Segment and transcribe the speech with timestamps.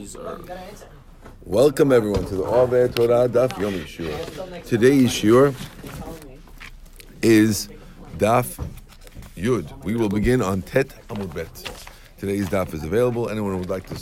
[0.00, 0.38] Uh,
[1.44, 4.64] Welcome everyone to the Ave Torah Daf Yomi Shiur.
[4.64, 5.54] Today's Shiur
[7.20, 7.68] is
[8.16, 8.58] Daf
[9.36, 9.84] Yud.
[9.84, 11.70] We will begin on Tet Amud Bet.
[12.16, 13.28] Today's Daf is available.
[13.28, 13.98] Anyone who would like to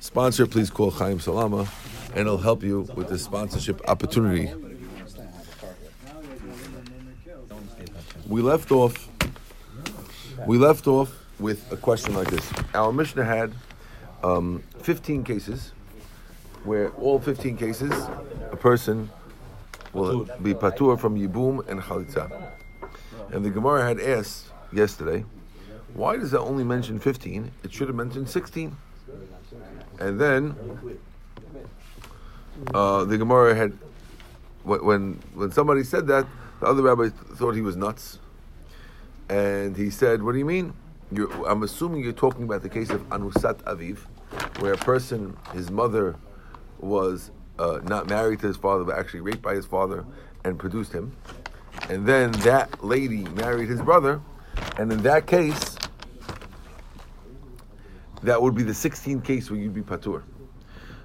[0.00, 1.68] sponsor, please call Chaim Salama,
[2.14, 4.50] and he'll help you with the sponsorship opportunity.
[8.26, 9.10] We left off.
[10.46, 12.50] We left off with a question like this.
[12.74, 13.52] Our Mishnah had
[14.24, 15.72] um, 15 cases
[16.64, 17.92] where all 15 cases
[18.50, 19.10] a person
[19.92, 22.50] will be patur from yibum and chalitza.
[23.30, 25.24] And the Gemara had asked yesterday,
[25.92, 27.50] why does that only mention 15?
[27.62, 28.76] It should have mentioned 16.
[30.00, 30.56] And then
[32.74, 33.72] uh, the Gemara had,
[34.64, 36.26] when when somebody said that,
[36.60, 38.18] the other rabbi thought he was nuts.
[39.28, 40.72] And he said, What do you mean?
[41.12, 43.98] You're, I'm assuming you're talking about the case of Anusat Aviv,
[44.58, 46.16] where a person, his mother,
[46.78, 50.04] was uh, not married to his father, but actually raped by his father
[50.44, 51.16] and produced him.
[51.88, 54.20] And then that lady married his brother.
[54.78, 55.76] And in that case,
[58.22, 60.22] that would be the 16th case where you'd be patur.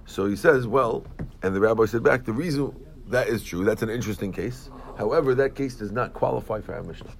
[0.05, 1.05] So he says, well,
[1.43, 2.73] and the rabbi said back, the reason
[3.07, 4.69] that is true, that's an interesting case.
[4.97, 7.11] However, that case does not qualify for our Mishnah.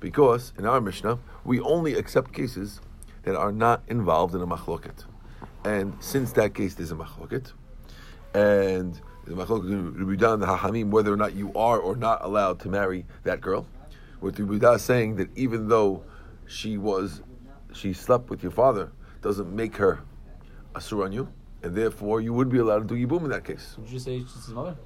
[0.00, 2.80] Because in our Mishnah, we only accept cases
[3.22, 5.04] that are not involved in a machloket.
[5.64, 7.52] And since that case is a machloket,
[8.34, 13.06] and the machloket the Hachamim, whether or not you are or not allowed to marry
[13.24, 13.66] that girl,
[14.20, 16.02] with Rabbi Yehuda saying that even though
[16.46, 17.22] she was,
[17.72, 18.90] she slept with your father,
[19.20, 20.00] doesn't make her
[20.74, 21.28] asur on you,
[21.62, 23.76] and therefore you would be allowed to do yibum in that case.
[23.80, 24.76] Did you say it's his mother?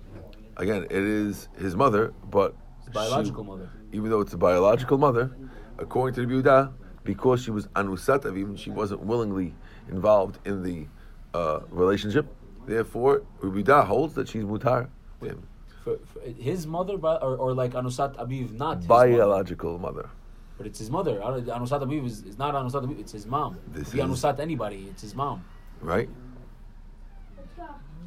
[0.59, 2.55] Again, it is his mother, but
[2.85, 3.71] His biological she- mother.
[3.93, 5.35] even though it's a biological mother,
[5.79, 6.73] according to the Yehuda,
[7.05, 9.55] because she was anusat avim, she wasn't willingly
[9.91, 10.87] involved in the
[11.35, 12.27] uh, relationship.
[12.67, 14.89] Therefore, Yehuda holds that she's mutar
[15.21, 15.43] him.
[15.85, 20.11] For, for his mother, or, or like Anusat Abiv, not his mother, biological mother.
[20.59, 21.21] but it's his mother.
[21.21, 23.59] Anusat Abiv is, is not Anusat Abiv; it's his mom.
[23.73, 25.45] This Be is- Anusat anybody, it's his mom.
[25.81, 26.09] right?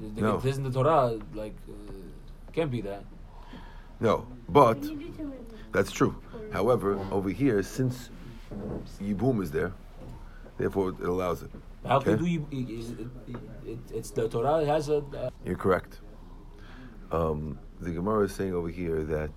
[0.01, 0.39] The- No.
[0.39, 1.91] Says in the Torah, like, uh,
[2.53, 3.03] can't be that.
[4.01, 4.77] No, but
[5.71, 6.15] that's true.
[6.51, 8.09] However, over here, since
[9.01, 9.73] Yibum is there,
[10.57, 11.51] therefore it allows it.
[11.85, 12.23] How can Okay.
[12.23, 12.45] do you?
[12.51, 13.07] Is it,
[13.65, 14.97] it, it's the Torah has a.
[14.97, 15.99] Uh, You're correct.
[17.11, 19.31] Um, the Gemara is saying over here that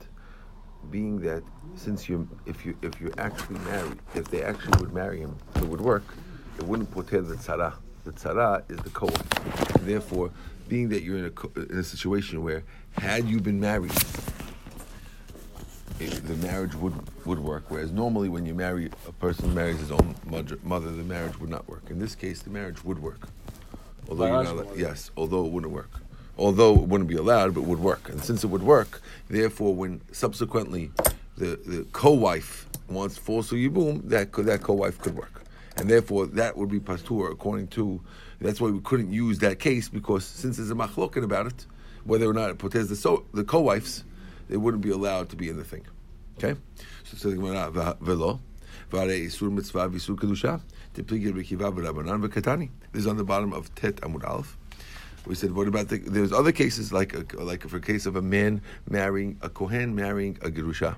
[0.91, 1.43] being that
[1.77, 5.65] since you if you if you're actually married, if they actually would marry him, it
[5.65, 6.05] would work.
[6.59, 7.75] It wouldn't portend the tzara.
[8.05, 9.15] The tzara is the kohen.
[9.87, 10.31] Therefore,
[10.69, 13.93] being that you're in a in a situation where had you been married,
[16.05, 16.95] it, the marriage would
[17.27, 17.65] would work.
[17.69, 21.39] Whereas normally, when you marry a person who marries his own mother, mother, the marriage
[21.41, 21.85] would not work.
[21.91, 23.29] In this case, the marriage would work.
[24.09, 25.91] Although you're not, allowed- yes, although it wouldn't work.
[26.39, 28.09] Although it wouldn't be allowed, but would work.
[28.09, 30.91] And since it would work, therefore, when subsequently
[31.37, 35.43] the, the co-wife wants false yibum, that could, that co-wife could work,
[35.77, 38.01] and therefore that would be pastur according to.
[38.41, 41.67] That's why we couldn't use that case because since there's a machloket about it,
[42.05, 44.03] whether or not it portends the so, the co-wives,
[44.53, 45.87] they wouldn't be allowed to be in the thing.
[46.37, 46.61] Okay,
[47.05, 47.71] so Gemara
[48.03, 48.39] velo.
[48.91, 50.61] Vare isur mitzvah visur kedusha.
[50.95, 52.69] Tipli Rekiva v'Rabbanan v'Katani.
[52.93, 54.59] This is on the bottom of Tet Amud Aleph.
[55.25, 55.97] We said, what about the?
[55.97, 58.61] There's other cases like a, like for a case of a man
[58.91, 60.97] marrying a kohen marrying a gerusha.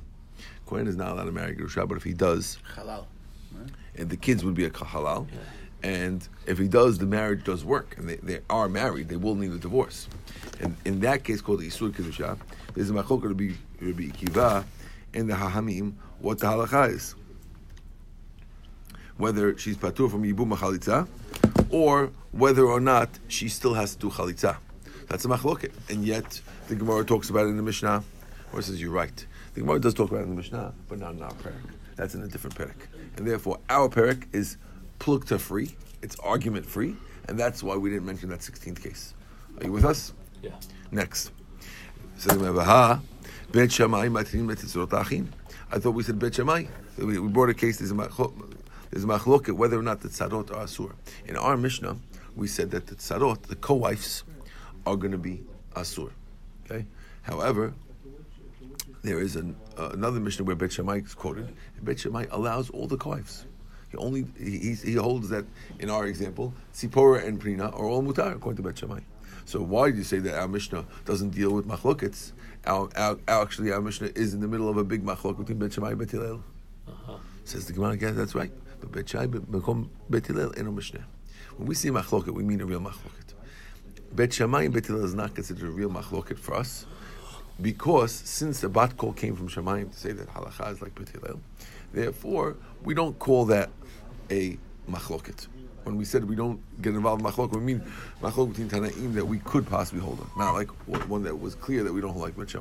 [0.66, 3.04] Kohen is not allowed to marry a gerusha, but if he does, Halal.
[3.94, 5.28] and the kids would be a halal.
[5.84, 9.10] And if he does, the marriage does work, and they, they are married.
[9.10, 10.09] They will need a divorce.
[10.59, 12.38] And in that case, called the isur kedusha,
[12.75, 14.65] there's a machloka to be Rabbi Akiva
[15.15, 17.15] and the Hahamim what the halacha is.
[19.17, 21.07] Whether she's patur from yibum chalitza,
[21.71, 24.57] or whether or not she still has to do chalitza.
[25.09, 25.73] That's a machloket.
[25.89, 28.03] And yet the Gemara talks about it in the Mishnah,
[28.53, 29.27] or says you're right.
[29.55, 31.71] The Gemara does talk about it in the Mishnah, but not in our parak.
[31.97, 32.89] That's in a different parak.
[33.17, 34.56] And therefore, our parak is
[34.99, 35.77] plukta free.
[36.03, 36.97] It's argument free,
[37.29, 39.15] and that's why we didn't mention that 16th case.
[39.61, 40.12] Are you with us?
[40.43, 40.50] yeah.
[40.91, 41.31] Next.
[41.31, 42.03] So the Gemara, "Ha,
[43.52, 45.28] Bet Shammai matrin betitzrot achin."
[45.70, 46.66] I thought we said Bet Shammai.
[46.99, 47.78] We, we brought a case.
[47.78, 48.55] There's a machlo-
[48.90, 50.93] there's a machloket whether or not the tzarot are asur.
[51.26, 51.96] In our Mishnah,
[52.37, 54.22] we said that the tzarot, the co-wives,
[54.87, 55.43] are going to be
[55.75, 56.11] asur.
[56.64, 56.87] Okay.
[57.22, 57.75] However,
[59.02, 61.52] there is an, uh, another Mishnah where Bet Shammai is quoted.
[61.82, 63.46] Bet Shammai allows all the co-wives.
[63.90, 65.44] He only he, he holds that
[65.78, 69.00] in our example, Sipora and Prina are all mutar according to Bet Shammai.
[69.46, 72.32] So why do you say that our Mishnah doesn't deal with machlokets?
[72.67, 75.73] Our, our, actually our Mishnah is in the middle of a big machlok between Bet
[75.75, 76.43] Shammai and Bet Hillel.
[76.88, 77.17] Uh-huh.
[77.44, 78.50] Says the Gemara again, that's right.
[78.81, 81.05] But Bet Shammai bekom Bet Hillel in a Mishnah.
[81.56, 83.35] When we say machloket, we mean a real machloket.
[84.12, 86.87] Bet Shammai and Bet Hillel is not considered a real machloket for us
[87.61, 91.11] because since the bat kol came from Shamayim to say that halacha is like Bet
[91.11, 91.41] Hillel,
[91.93, 93.70] therefore we don't call that
[94.31, 94.58] a
[94.91, 95.49] machloket.
[95.84, 97.82] When we said we don't get involved in machloket, we mean
[98.22, 101.84] machloket between Tanaim that we could possibly hold on, not like one that was clear
[101.84, 102.54] that we don't hold like Bet.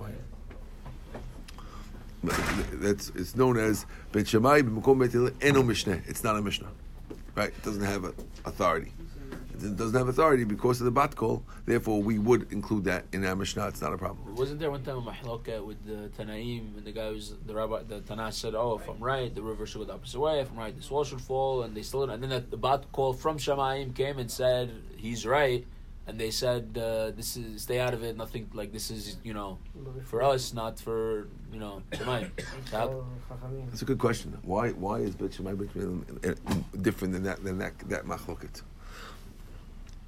[2.73, 6.01] That's it's known as Bet b'makom Bet eno mishneh.
[6.07, 6.69] It's not a mishnah,
[7.35, 7.49] right?
[7.49, 8.13] It doesn't have
[8.45, 8.91] authority.
[9.61, 11.43] It doesn't have authority because of the bat kol.
[11.65, 13.67] Therefore, we would include that in our mishnah.
[13.67, 14.35] It's not a problem.
[14.35, 17.83] Wasn't there one time a mahloka with the Tanaim and the guy was the rabbi,
[17.83, 20.39] the Tanah said, "Oh, if I'm right, the river should go the opposite way.
[20.39, 22.85] If I'm right, this wall should fall." And they still, and then the, the bat
[22.91, 25.65] kol from Shamaim came and said he's right,
[26.07, 28.17] and they said uh, this is stay out of it.
[28.17, 29.59] Nothing like this is you know
[30.05, 32.29] for us, not for you know Shemaim.
[32.69, 33.05] So
[33.69, 34.37] That's a good question.
[34.43, 36.03] Why why is Bet Shammai Bet Hillel
[36.81, 38.61] different than that than that that machloket?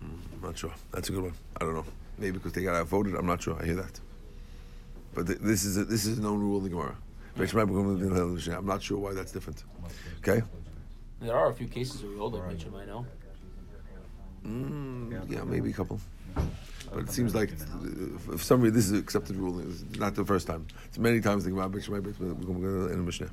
[0.01, 0.73] I'm not sure.
[0.91, 1.33] That's a good one.
[1.59, 1.85] I don't know.
[2.17, 3.15] Maybe because they got outvoted.
[3.15, 3.57] I'm not sure.
[3.61, 3.99] I hear that.
[5.13, 6.95] But th- this is a, this is a known rule in the Gemara.
[7.37, 9.63] Bet Shammai Bet Hillel, I'm not sure why that's different.
[10.19, 10.41] Okay.
[11.21, 12.87] there are a few cases where we hold like Shemaim.
[12.87, 13.05] No,
[14.45, 15.99] Mm, yeah, maybe a couple.
[16.93, 19.59] But it seems like uh, for some reason this is an accepted rule.
[19.59, 20.67] It's not the first time.
[20.85, 23.29] It's many times the Gemara Bet Shammai Bet in the Mishnah.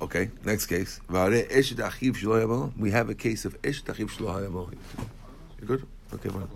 [0.00, 1.00] Okay, next case.
[1.08, 1.32] We have
[3.10, 4.72] a case of Eshet Achiv Shlo
[5.60, 5.86] You good?
[6.12, 6.48] Okay, fine.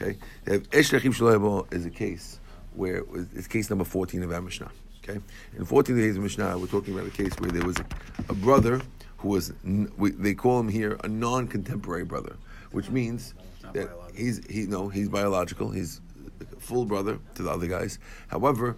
[0.00, 2.40] Okay, Eshet Achiv is a case
[2.74, 3.02] where
[3.34, 4.70] it's case number 14 of our Mishnah.
[5.02, 5.18] Okay,
[5.56, 7.86] in 14 days of Mishnah, we're talking about a case where there was a,
[8.28, 8.80] a brother
[9.18, 9.52] who was,
[9.96, 12.36] we, they call him here a non-contemporary brother,
[12.70, 13.34] which means
[13.72, 16.00] that he's he no he's biological, he's
[16.40, 17.98] a full brother to the other guys.
[18.28, 18.76] However,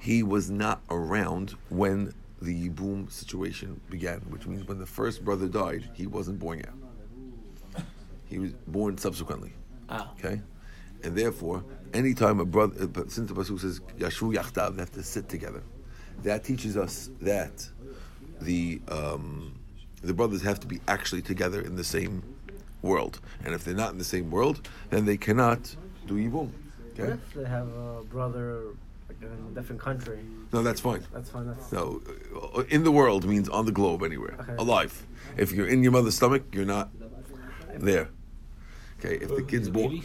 [0.00, 2.12] he was not around when
[2.42, 6.72] the boom situation began, which means when the first brother died, he wasn't born yet.
[8.26, 9.52] He was born subsequently.
[9.88, 10.40] ah, Okay,
[11.02, 14.92] and therefore, anytime a brother, uh, but since the pasuk says yashu yachtav, they have
[14.92, 15.62] to sit together.
[16.22, 17.68] That teaches us that
[18.40, 19.58] the um,
[20.02, 22.22] the brothers have to be actually together in the same
[22.82, 25.74] world, and if they're not in the same world, then they cannot
[26.06, 26.50] do yibum.
[26.50, 28.60] What Okay, if they have a brother
[29.20, 30.18] in a different country?
[30.52, 31.02] no, that's fine.
[31.12, 31.46] That's fine.
[31.48, 32.00] That's No,
[32.56, 34.54] uh, in the world means on the globe anywhere, Okay.
[34.58, 35.06] alive.
[35.36, 36.90] If you're in your mother's stomach, you're not
[37.80, 38.08] there.
[38.98, 40.04] Okay, if the kid's born, baby,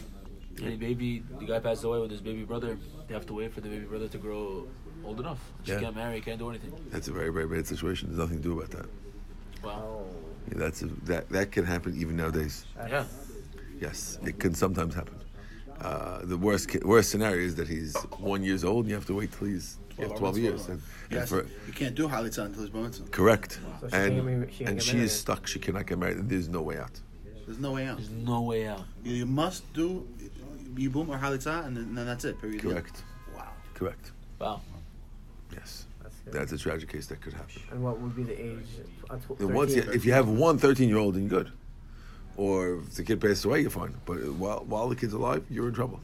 [0.62, 2.76] any baby, the guy passed away with his baby brother.
[3.08, 4.66] They have to wait for the baby brother to grow
[5.04, 5.40] old enough.
[5.64, 5.80] She Yeah.
[5.80, 6.72] can't marry, can't do anything.
[6.90, 8.08] that's a very very bad situation.
[8.08, 8.86] There's nothing to do about that.
[9.62, 10.04] Wow.
[10.50, 12.66] Yeah, that's a, that that can happen even nowadays.
[12.76, 13.04] Yeah.
[13.80, 15.16] Yes, it can sometimes happen.
[15.80, 19.14] Uh, the worst worst scenario is that he's one years old and you have to
[19.14, 20.68] wait till he's you have 12 years.
[20.68, 20.80] And,
[21.10, 23.08] and Yes, for, you can't do Halitza until he's bar mitzvah.
[23.10, 23.52] correct.
[23.80, 25.04] So she can't and she can't and get she married.
[25.06, 25.46] is stuck.
[25.46, 26.28] She cannot get married.
[26.28, 27.00] There's no way out.
[27.50, 27.96] There's no way out.
[27.96, 28.82] There's no way out.
[29.02, 30.06] You, you must do
[30.76, 32.40] Yibum or Halitza, and then, and then that's it.
[32.40, 32.62] Period.
[32.62, 33.02] Correct.
[33.34, 33.48] Wow.
[33.74, 34.12] Correct.
[34.38, 34.60] Wow.
[35.52, 35.84] Yes.
[36.00, 36.14] That's.
[36.26, 37.60] That's a tragic case that could happen.
[37.72, 38.66] and what would be the age?
[39.10, 41.50] Uh, tw- once you, if you have one 13 year old, then you're good.
[42.36, 43.94] Or if the kid passes away, you're fine.
[44.06, 45.98] But while, while the kid's alive, you're in trouble.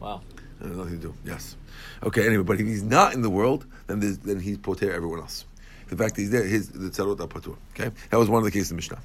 [0.00, 0.22] Wow.
[0.60, 1.14] And there's nothing to do.
[1.26, 1.56] Yes.
[2.02, 2.24] Okay.
[2.26, 5.44] Anyway, but if he's not in the world, then then he's poter everyone else.
[5.88, 7.56] The fact that he's there, his the tzarot apatur.
[7.74, 8.98] Okay, that was one of the cases in Mishnah.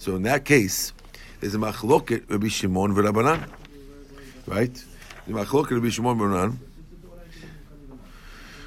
[0.00, 0.94] So in that case,
[1.40, 3.46] there's a machloket Rabbi Shimon v'Rabbanan,
[4.46, 4.72] right?
[5.26, 6.56] The machloket Rabbi Shimon v'Rabbanan,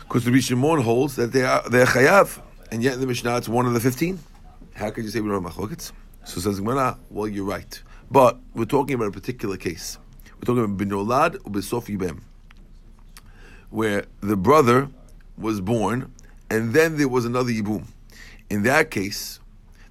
[0.01, 3.49] because Rabbi Shimon holds that they are they're chayav, and yet in the Mishnah it's
[3.49, 4.19] one of the fifteen.
[4.75, 5.91] How could you say we don't have machlokets?
[6.23, 9.97] So says Gemara, well you're right, but we're talking about a particular case.
[10.35, 12.21] We're talking about binolad ubesof yibem,
[13.71, 14.87] where the brother
[15.35, 16.13] was born,
[16.51, 17.85] and then there was another yibum.
[18.51, 19.39] In that case,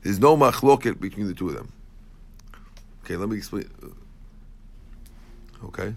[0.02, 1.72] there's no machloket between the two of them.
[3.04, 3.68] Okay, let me explain.
[5.64, 5.94] Okay,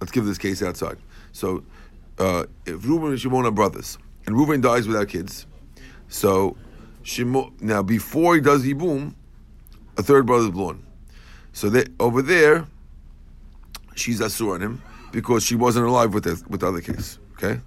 [0.00, 0.98] let's give this case outside.
[1.32, 1.64] So,
[2.18, 5.46] uh, if Reuben and Shimon are brothers, and Reuben dies without kids,
[6.08, 6.56] so
[7.02, 9.14] Shimon now before he does yibum,
[9.96, 10.84] a third brother is born.
[11.52, 12.66] So they, over there,
[13.94, 17.18] she's asur on him because she wasn't alive with the, with the other case.
[17.34, 17.60] Okay.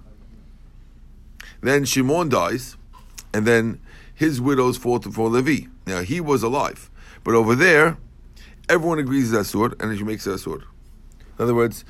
[1.60, 2.76] Then Shimon dies,
[3.34, 3.80] and then
[4.20, 5.66] his widows fall to for Levi.
[5.86, 6.90] Now he was alive,
[7.24, 7.96] but over there,
[8.68, 10.60] everyone agrees it's asur, and she makes it asur.
[11.38, 11.86] In other words.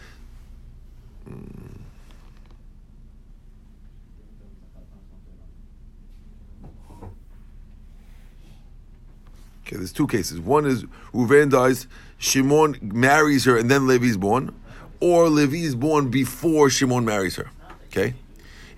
[9.67, 10.39] Okay, there's two cases.
[10.39, 14.55] One is Reuven dies, Shimon marries her, and then Levi's born,
[15.01, 17.51] or Levi is born before Shimon marries her.
[17.89, 18.15] Okay,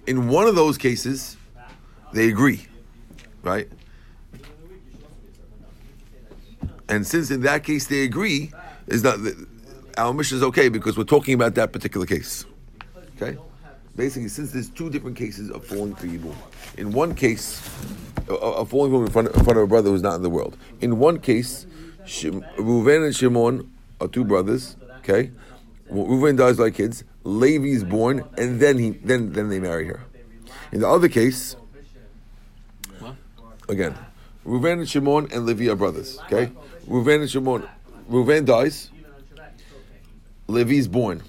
[0.06, 1.36] in one of those cases,
[2.14, 2.66] they agree,
[3.42, 3.68] right?
[6.88, 8.52] And since in that case they agree,
[8.86, 9.18] is not
[9.96, 12.44] our Mishnah is okay because we're talking about that particular case.
[13.16, 13.38] Okay,
[13.96, 16.34] basically, since there's two different cases of falling for Yibum.
[16.76, 17.60] In one case,
[18.28, 20.56] a, falling woman in front, in front of a brother who's not in the world.
[20.80, 21.66] In one case,
[22.04, 23.70] Shem, Reuven and Shimon
[24.00, 24.76] are two brothers.
[24.98, 25.30] Okay,
[25.88, 27.04] well, Reuven dies like kids.
[27.24, 30.04] Levi is born, and then he then then they marry her.
[30.72, 31.56] In the other case?
[33.72, 33.96] Again,
[34.46, 36.18] Reuven and Shimon and Levi are brothers.
[36.26, 36.50] Okay,
[36.88, 37.68] Reuven and Shimon.
[38.10, 38.90] Reuven dies.
[40.48, 41.22] Levi's born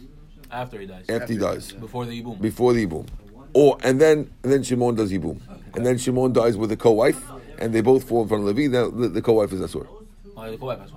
[0.51, 1.05] After he dies.
[1.09, 2.41] after he dies Before the Yibum.
[2.41, 3.07] before the Yibum.
[3.53, 5.39] Or and then and then Shimon does Yibum.
[5.75, 7.23] And then Shimon dies with a co-wife,
[7.57, 8.71] and they both fall in front of Levi.
[8.71, 9.87] Now the, the co-wife is Asur
[10.35, 10.91] Oh, the co-wife has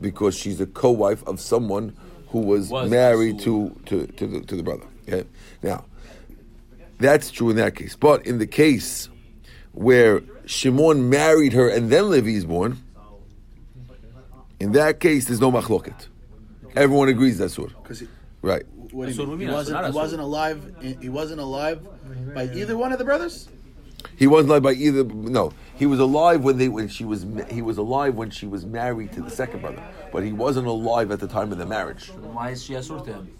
[0.00, 1.96] because she's a co-wife of someone
[2.28, 4.84] who was, Was married to, to, to, the, to the brother.
[5.08, 5.26] Okay,
[5.62, 5.84] now
[6.98, 7.94] that's true in that case.
[7.96, 9.08] But in the case
[9.72, 12.78] where Shimon married her and then Levi is born,
[14.60, 16.08] in that case there's no machloket.
[16.76, 17.70] Everyone agrees that's Asur.
[17.98, 18.06] He,
[18.42, 18.64] Right.
[18.92, 19.38] what do you mean?
[19.38, 20.74] mean He wasn't, he wasn't alive.
[21.00, 21.80] He wasn't alive
[22.34, 23.48] by either one of the brothers.
[24.16, 25.04] He wasn't alive by either.
[25.04, 28.66] No, he was alive when they when she was he was alive when she was
[28.66, 29.82] married to the second brother,
[30.12, 32.08] but he wasn't alive at the time of the marriage.
[32.08, 33.30] Why is she Asur to him?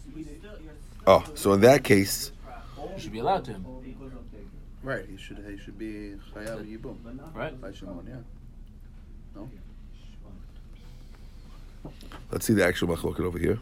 [1.07, 2.31] Oh, so in that case,
[2.97, 3.67] She should be allowed to him.
[4.83, 5.07] Right.
[5.09, 5.39] He should.
[5.49, 6.97] He should be chayav yibum.
[7.35, 7.61] Right.
[7.61, 8.07] By Shimon.
[8.09, 8.17] Yeah.
[9.35, 9.49] No.
[12.31, 13.59] let's see the actual machloket over here.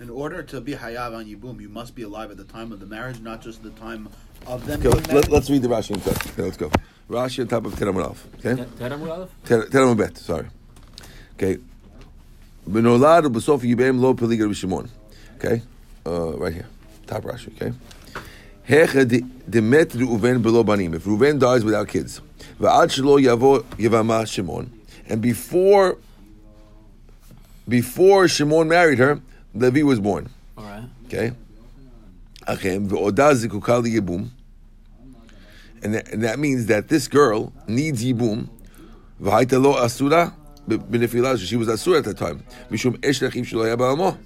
[0.00, 2.80] In order to be hayav on yibum, you must be alive at the time of
[2.80, 4.08] the marriage, not just the time
[4.46, 6.16] of them Okay, let, let's read the Rashi instead.
[6.32, 6.70] Okay, let's go.
[7.08, 8.26] Rashi on top of Teram Alf.
[8.38, 9.30] Okay, Terem Ralph?
[9.44, 10.16] Teram Bet.
[10.16, 10.46] Sorry.
[11.34, 11.58] Okay.
[12.68, 14.88] Benolad b'sof yibem lo peligar b'shimon.
[15.36, 15.62] Okay,
[16.06, 16.66] uh, right here,
[17.06, 17.54] top Rashi.
[17.54, 17.76] Okay.
[18.70, 20.94] Demet Reuven below banim.
[20.94, 22.20] If Reuven dies without kids,
[22.60, 24.70] va'ad shelo yavo yavama Shimon,
[25.08, 25.98] and before
[27.68, 29.20] before Shimon married her,
[29.54, 30.28] Levi was born.
[30.56, 30.84] All right.
[31.06, 31.32] Okay.
[32.46, 34.30] Achem ve'odah.
[35.82, 38.48] And that, and that means that this girl needs yibum.
[39.20, 40.32] V'haita lo asura
[40.68, 41.44] b'nefilah.
[41.44, 42.44] She was asura at that time.
[42.70, 44.16] Mishum esh shelo.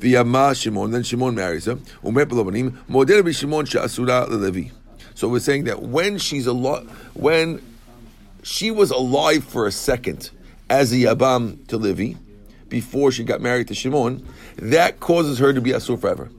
[0.00, 0.90] V'yama Shimon.
[0.90, 1.76] Then Shimon marries her.
[2.04, 2.78] Umet b'lo banim.
[2.88, 4.70] Model she'asura leLevi.
[5.14, 7.62] So we're saying that when she's alive, when
[8.42, 10.30] she was alive for a second
[10.68, 12.18] as a yabam to Levi,
[12.68, 14.26] before she got married to Shimon,
[14.56, 16.30] that causes her to be asur forever.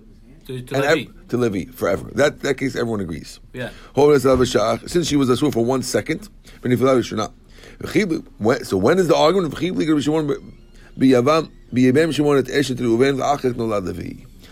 [0.46, 0.88] To, to Levi.
[1.10, 2.10] ev- to Levi forever.
[2.14, 3.40] That that case everyone agrees.
[3.54, 3.72] Yeah.
[3.96, 6.30] Of Since she was asur for one second,
[6.62, 7.32] b'nifilah rishona.
[7.80, 9.56] V'chibli- when- So when is the argument?
[9.58, 10.28] Ger Shimon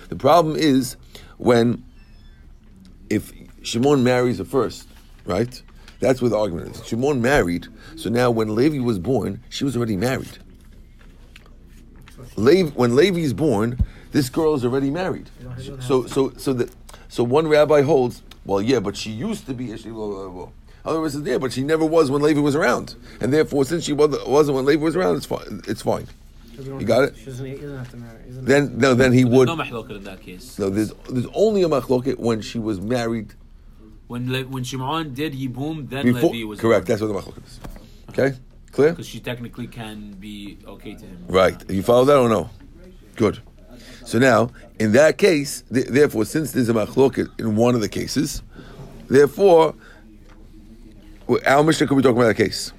[0.09, 0.97] The problem is
[1.37, 1.83] when
[3.09, 3.31] if
[3.63, 4.87] Shimon marries her first,
[5.25, 5.61] right?
[5.99, 6.85] That's where the argument is.
[6.85, 10.37] Shimon married, so now when Levi was born, she was already married.
[12.35, 13.79] Levi, when Levi is born,
[14.11, 15.29] this girl is already married.
[15.79, 16.69] So, so, so the,
[17.07, 20.49] so one rabbi holds, well, yeah, but she used to be a blah.
[20.85, 24.27] Other yeah, but she never was when Levi was around, and therefore, since she wasn't,
[24.27, 25.63] wasn't when Levi was around, it's fine.
[25.67, 26.07] It's fine.
[26.57, 27.15] You got it?
[27.17, 28.19] She doesn't, he doesn't have to marry.
[28.23, 29.47] he doesn't Then, no, then he would.
[29.47, 30.57] no mahloket in that case.
[30.59, 33.33] No, there's there's only a machloket when she was married
[34.07, 36.31] When Le- when Shimon did Yibum, then before.
[36.31, 36.87] Levi was correct.
[36.87, 37.59] That's what the machloket is.
[38.09, 38.37] Okay,
[38.71, 38.91] clear.
[38.91, 41.25] Because she technically can be okay to him.
[41.27, 41.57] Right.
[41.69, 42.49] You follow that or no?
[43.15, 43.39] Good.
[44.05, 47.89] So now, in that case, th- therefore, since there's a machloket in one of the
[47.89, 48.43] cases,
[49.07, 49.73] therefore,
[51.27, 52.71] well, our Mishnah could be talking about that case.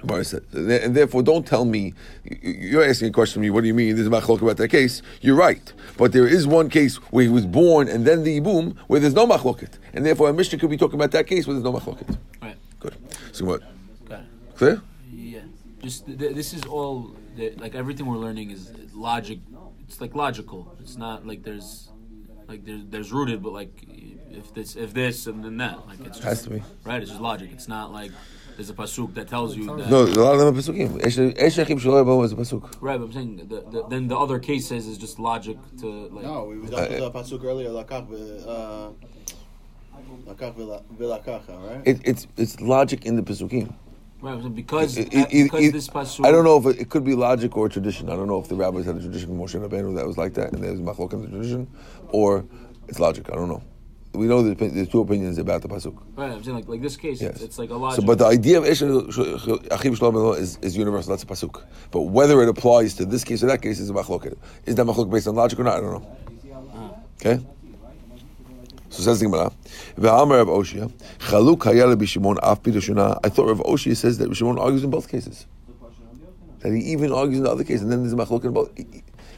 [0.00, 1.94] Gemara and therefore, don't tell me.
[2.42, 3.50] You're asking a question to me.
[3.50, 3.94] What do you mean?
[3.96, 5.02] There's a machloket about that case.
[5.20, 8.76] You're right, but there is one case where he was born and then the ibum,
[8.86, 11.54] where there's no machloket, and therefore, a Mishnah could be talking about that case where
[11.54, 12.16] there's no machloket.
[12.42, 12.56] Right.
[12.78, 12.96] Good.
[13.32, 13.62] So what?
[14.10, 14.20] It.
[14.56, 14.82] Clear?
[15.12, 15.40] Yeah.
[15.82, 19.38] Just th- th- this is all the, like everything we're learning is logic.
[19.88, 20.76] It's like logical.
[20.80, 21.88] It's not like there's
[22.48, 23.72] like there's there's rooted, but like
[24.30, 26.62] if this if this and then that like it's just, Has to be.
[26.84, 27.00] right.
[27.00, 27.50] It's just logic.
[27.52, 28.12] It's not like
[28.60, 29.88] there's a pasuk that tells you that.
[29.88, 31.02] No, a lot of them are pasukim.
[31.02, 32.62] Esh- Esh Achim Shaloi Bo is a pasuk.
[32.82, 36.26] Right, but I'm saying the, the, then the other cases is just logic to like.
[36.26, 37.70] No, we was up with the pasuk earlier.
[37.70, 38.90] Lakach ve- uh,
[40.30, 41.82] lakach vela- velakacha, right?
[41.86, 43.72] It, it's it's logic in the pasukim.
[44.20, 46.26] Right, because It- uh, it- it- because it- this pasuk.
[46.26, 48.10] I don't know if it, it could be logic or tradition.
[48.10, 50.34] I don't know if the rabbis had a tradition of Moshe Rabbeinu that was like
[50.34, 51.66] that, and there's machlok in the tradition,
[52.12, 52.44] or
[52.88, 53.30] it's logic.
[53.32, 53.62] I don't know.
[54.12, 55.96] We know there's, there's two opinions about the pasuk.
[56.16, 58.00] Right, I'm saying like like this case, Yes, it's, it's like a logic.
[58.00, 61.10] So, but the idea of Shalom is, is universal.
[61.10, 61.62] That's a pasuk.
[61.92, 64.36] But whether it applies to this case or that case is a machlok.
[64.66, 65.76] Is that machlok based on logic or not?
[65.76, 66.16] I don't know.
[67.24, 67.46] Okay.
[68.88, 69.52] So says the Gemara,
[69.96, 70.90] "Ve'amar Rav Oshia,
[71.20, 75.08] chaluk hayal b'Shimon af b'Rishona." I thought Rav Oshia says that Shimon argues in both
[75.08, 75.46] cases.
[76.60, 78.76] that he even argues in the other case, and then there's a machlok about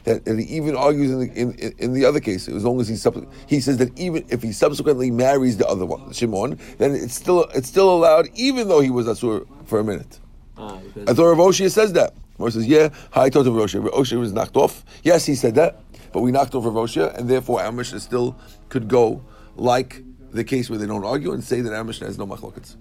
[0.03, 2.87] that, that he even argues in the in, in, the other case as long as
[2.87, 6.93] he sub, he says that even if he subsequently marries the other one Shimon, then
[6.93, 10.19] it's still it's still allowed even though he was asur for a minute.
[10.57, 12.13] Ah, because I thought Rav Oshia says that.
[12.37, 13.83] Rav says, yeah, hi, told Rav Oshia.
[13.83, 14.83] Rav Oshia was knocked off.
[15.03, 15.79] Yes, he said that,
[16.11, 18.35] but we knocked off Rav Oshia, and therefore our Mishnah still
[18.69, 19.21] could go
[19.55, 22.75] like the case where they don't argue and say that our Mishnah has no machlokets.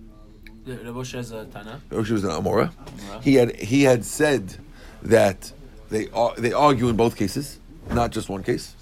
[0.67, 1.81] Rav Osha has a Tana.
[1.91, 2.73] Rav Oshia was an Amora.
[3.23, 4.57] He had he had said
[5.03, 5.53] that
[5.93, 8.75] they ar- they argue in both cases, not just one case.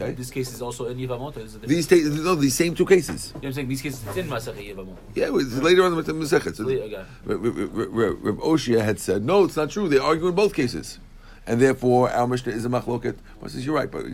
[0.00, 0.12] Okay.
[0.12, 1.36] This case is also in Yevamot.
[1.36, 1.62] or Is it?
[1.62, 1.96] These ta-
[2.28, 3.20] no, these same two cases.
[3.28, 3.68] You know what I'm saying?
[3.68, 4.96] These cases it's in Masachet Yevamot.
[5.14, 6.54] Yeah, it was later on in the Masechet.
[6.54, 7.04] So okay.
[7.24, 9.88] Rav Oshia had said, no, it's not true.
[9.88, 11.00] They argue in both cases.
[11.48, 13.16] And therefore, our Mishnah is a machloket.
[13.42, 14.04] I says, you're right, but,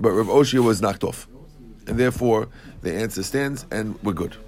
[0.00, 1.26] but Rav Oshia was knocked off.
[1.86, 2.48] And therefore,
[2.80, 4.36] the answer stands, and we're good.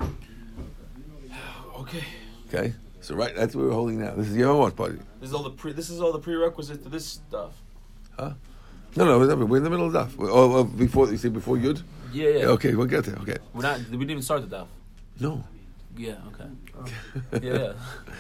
[1.79, 2.05] Okay.
[2.49, 2.75] Okay?
[3.07, 4.15] So, right, that's what we're holding now.
[4.17, 4.99] This is the Yevamot party.
[5.21, 5.71] This is all the pre.
[5.71, 7.53] This is all the prerequisite to this stuff.
[8.19, 8.33] Huh?
[8.97, 10.11] No, no, we're in the middle of Daf.
[10.19, 11.85] Oh, oh, before, you say before Yud?
[12.13, 12.47] Yeah, yeah.
[12.47, 13.15] Okay, we'll get there.
[13.23, 13.37] Okay.
[13.55, 13.79] We're not.
[13.79, 14.67] We didn't even start the daf.
[15.21, 15.45] No.
[15.97, 16.17] Yeah.
[16.33, 16.51] Okay.
[17.47, 17.59] Yeah.
[17.59, 17.73] yeah.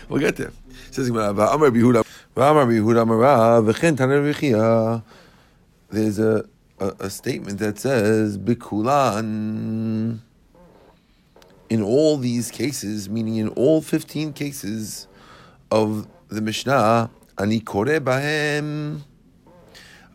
[0.08, 0.52] We'll get there.
[0.92, 3.04] Says Gemara, "Va'amar Yehuda, va'amar Yehuda
[3.66, 5.02] v'chen taner v'chia."
[5.90, 6.44] There's a,
[6.78, 10.20] a a statement that says bikulan.
[11.68, 15.08] In all these cases, meaning in all fifteen cases
[15.70, 19.00] of the Mishnah, ani kore bahem.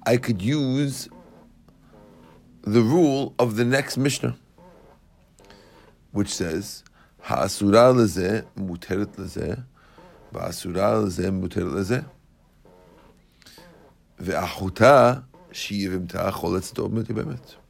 [0.05, 1.10] I could use
[2.63, 4.36] the rule of the next Mishnah,
[6.12, 6.84] which says
[7.20, 9.63] ha'asura lezeh muteret lezeh,
[10.34, 12.05] va'asura lezeh muteret lezeh,
[14.20, 17.61] ve'achuta sheyivimta choletz tov bemet.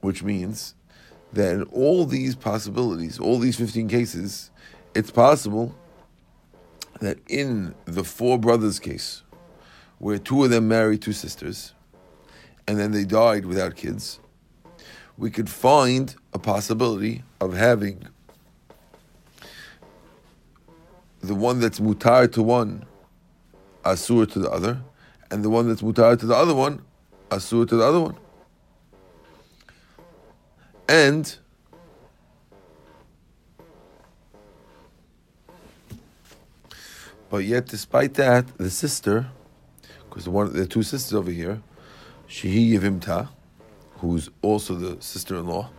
[0.00, 0.74] Which means
[1.32, 4.50] that in all these possibilities, all these 15 cases,
[4.94, 5.74] it's possible
[7.00, 9.22] that in the four brothers case,
[9.98, 11.74] where two of them married two sisters,
[12.66, 14.20] and then they died without kids,
[15.16, 18.06] we could find a possibility of having
[21.20, 22.84] the one that's mutar to one,
[23.84, 24.80] asur to the other,
[25.30, 26.82] and the one that's mutar to the other one,
[27.30, 28.16] asur to the other one.
[30.90, 31.38] And
[37.30, 39.28] but yet, despite that, the sister,
[40.08, 41.62] because the one the two sisters over here,
[42.28, 43.28] Shehi Yevimta,
[43.98, 45.70] who's also the sister-in-law.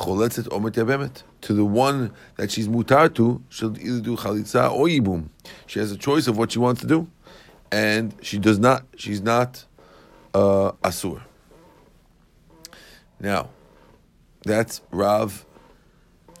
[0.00, 5.28] To the one that she's mutar to, she'll either do chalitza or yibum.
[5.66, 7.06] She has a choice of what she wants to do,
[7.70, 8.84] and she does not.
[8.96, 9.64] She's not
[10.34, 11.20] uh, asur.
[13.20, 13.50] Now,
[14.44, 15.44] that's Rav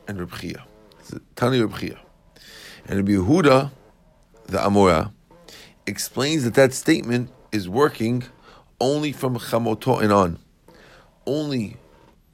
[0.06, 0.64] and Reb Chia.
[1.36, 1.98] Tani Reb Chia.
[2.86, 3.70] And Rabbi Yehuda,
[4.46, 5.12] the Amora,
[5.86, 8.24] explains that that statement is working
[8.80, 10.38] only from Chamoto and on.
[11.26, 11.76] Only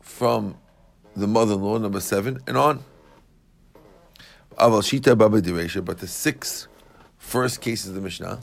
[0.00, 0.57] from
[1.16, 2.85] the mother-in-law, number seven, and on.
[4.59, 6.68] Aval Shita Baba Diresha, but the six
[7.18, 8.40] first cases of the Mishnah,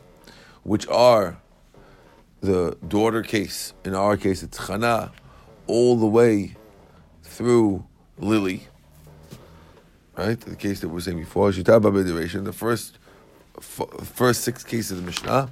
[0.64, 1.40] which are
[2.42, 5.12] the daughter case, in our case it's Chana,
[5.68, 6.56] all the way
[7.32, 7.86] through
[8.18, 8.68] Lily,
[10.18, 10.40] right?
[10.40, 12.98] The case that we were saying before, the first
[13.60, 15.50] first six cases of the Mishnah,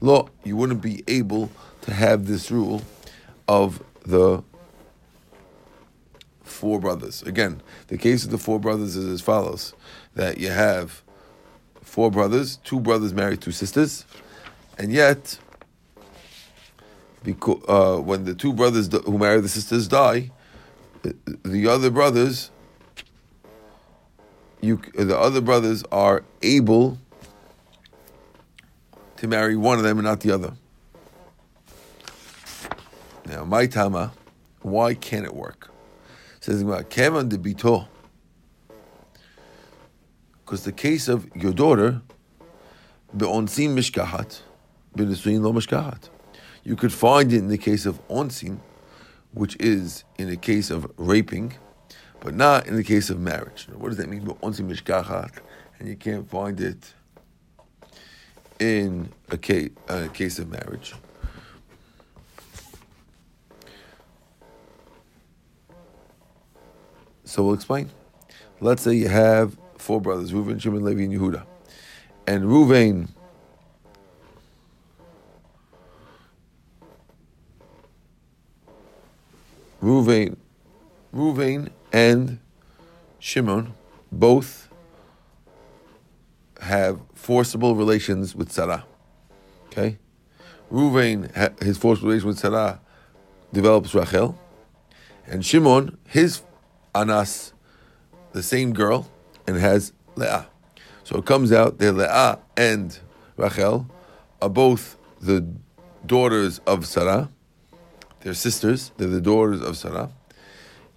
[0.00, 1.50] lo, you wouldn't be able
[1.82, 2.82] to have this rule
[3.48, 4.42] of the
[6.42, 7.22] four brothers.
[7.22, 9.74] Again, the case of the four brothers is as follows:
[10.14, 11.02] that you have
[11.82, 14.04] four brothers, two brothers married two sisters,
[14.78, 15.38] and yet,
[17.22, 20.30] because uh, when the two brothers who marry the sisters die,
[21.02, 22.50] the- the other brothers,
[24.60, 26.98] you the other brothers are able
[29.16, 30.54] to marry one of them and not the other.
[33.26, 34.12] Now, my tama,
[34.62, 35.70] why can't it work?
[36.40, 37.86] Says Kevan de Bito.
[40.44, 42.02] Because the case of your daughter,
[43.14, 44.40] mishkahat,
[45.52, 46.08] mishkahat.
[46.64, 48.58] You could find it in the case of onsin,
[49.32, 51.54] which is in the case of raping,
[52.20, 53.66] but not in the case of marriage.
[53.72, 54.28] What does that mean?
[55.78, 56.94] And you can't find it
[58.58, 60.94] in a case, a case of marriage.
[67.24, 67.88] So we'll explain.
[68.60, 71.44] Let's say you have four brothers, Reuven, Shimon, Levi, and Yehuda.
[72.26, 73.08] And Reuven
[79.82, 80.36] Reuven,
[81.14, 82.38] Ruvain and
[83.18, 83.74] Shimon
[84.12, 84.68] both
[86.60, 88.84] have forcible relations with Sarah.
[89.66, 89.98] Okay?
[90.70, 92.80] Ruvain, his forcible relation with Sarah
[93.52, 94.38] develops Rachel.
[95.26, 96.42] And Shimon, his
[96.94, 97.52] Anas,
[98.32, 99.10] the same girl,
[99.46, 100.48] and has Leah.
[101.04, 102.98] So it comes out that Leah and
[103.36, 103.86] Rachel
[104.42, 105.46] are both the
[106.04, 107.30] daughters of Sarah.
[108.20, 108.92] They're sisters.
[108.96, 110.10] They're the daughters of Sarah,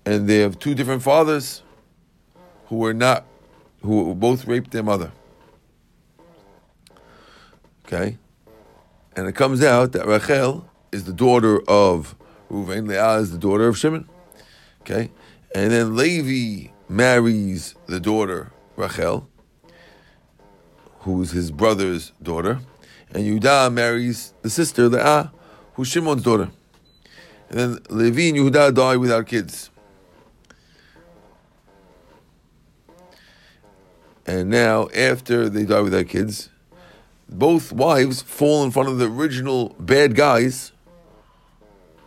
[0.06, 1.64] and they have two different fathers,
[2.68, 3.26] who were not,
[3.82, 5.12] who both raped their mother.
[7.86, 8.18] Okay,
[9.16, 12.16] and it comes out that Rachel is the daughter of
[12.50, 12.88] Reuven.
[12.88, 14.10] Leah is the daughter of Shimon.
[14.82, 15.12] Okay,
[15.56, 19.30] and then Levi marries the daughter Rachel,
[21.00, 22.60] who's his brother's daughter,
[23.14, 25.32] and Yehuda marries the sister Leah,
[25.76, 26.50] who's Shimon's daughter.
[27.50, 29.70] And then Levi and Yehuda die without kids.
[34.26, 36.50] And now, after they die without kids,
[37.30, 40.72] both wives fall in front of the original bad guys,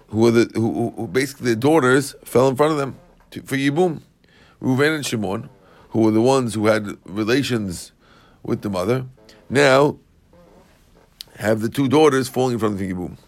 [0.09, 2.97] who are the who, who basically their daughters fell in front of them
[3.33, 4.03] to, for Yibum.
[4.63, 5.51] Reuven and Shimon,
[5.91, 7.93] who were the ones who had relations
[8.43, 9.05] with the mother,
[9.51, 9.99] now
[11.37, 13.19] have the two daughters falling in front of Yibum.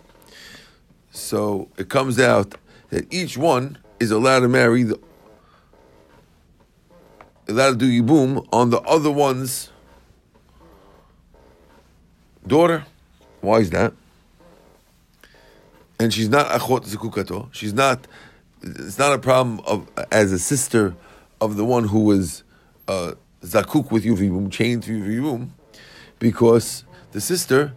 [1.11, 2.55] So it comes out
[2.91, 4.99] that each one is allowed to marry the
[7.49, 9.71] allowed to do Yibum on the other one's
[12.47, 12.85] daughter.
[13.41, 13.93] Why is that?
[15.99, 17.53] And she's not achot zekukato.
[17.53, 18.07] She's not.
[18.63, 20.95] It's not a problem of as a sister
[21.41, 22.43] of the one who was
[22.89, 25.51] uh, zakuk with yuvibum, chained to yuvibum,
[26.19, 27.73] because the sister,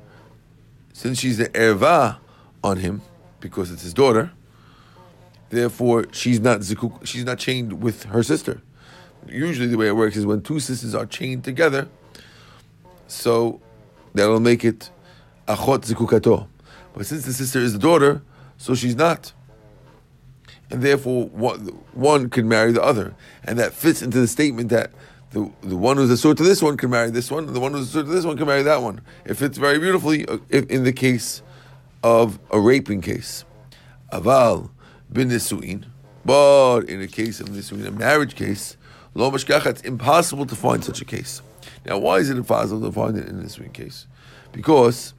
[0.94, 2.18] since she's the erva
[2.64, 3.02] on him,
[3.42, 4.32] because it's his daughter,
[5.50, 7.06] therefore she's not zakuk.
[7.06, 8.62] She's not chained with her sister.
[9.28, 11.90] Usually, the way it works is when two sisters are chained together,
[13.08, 13.60] so
[14.14, 14.90] that'll make it
[15.48, 16.48] achot zikukato.
[16.94, 18.22] But since the sister is the daughter,
[18.58, 19.34] so she's not.
[20.70, 23.14] And therefore, one, can marry the other.
[23.44, 24.92] And that fits into the statement that
[25.32, 27.74] the, the one who's a sword to this one can marry this one, the one
[27.74, 29.02] who's a sword to this one can marry that one.
[29.26, 31.42] It fits very beautifully uh, in the case
[32.04, 33.46] of a raping case.
[34.12, 34.70] Aval
[35.12, 35.30] bin
[36.24, 38.78] but in a case of nisuin, a marriage case,
[39.14, 41.42] lo mashkacha, it's impossible to find such a case.
[41.86, 44.06] Now, why is it impossible to find it in a nisuin case?
[44.52, 45.14] Because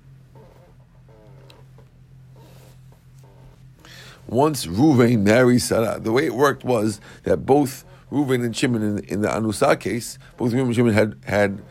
[4.27, 8.99] once Ruvain marries Sarah, the way it worked was that both Ruvain and Shimon in,
[9.05, 11.63] in the Anusa case, both Ruvain and Shimon had, had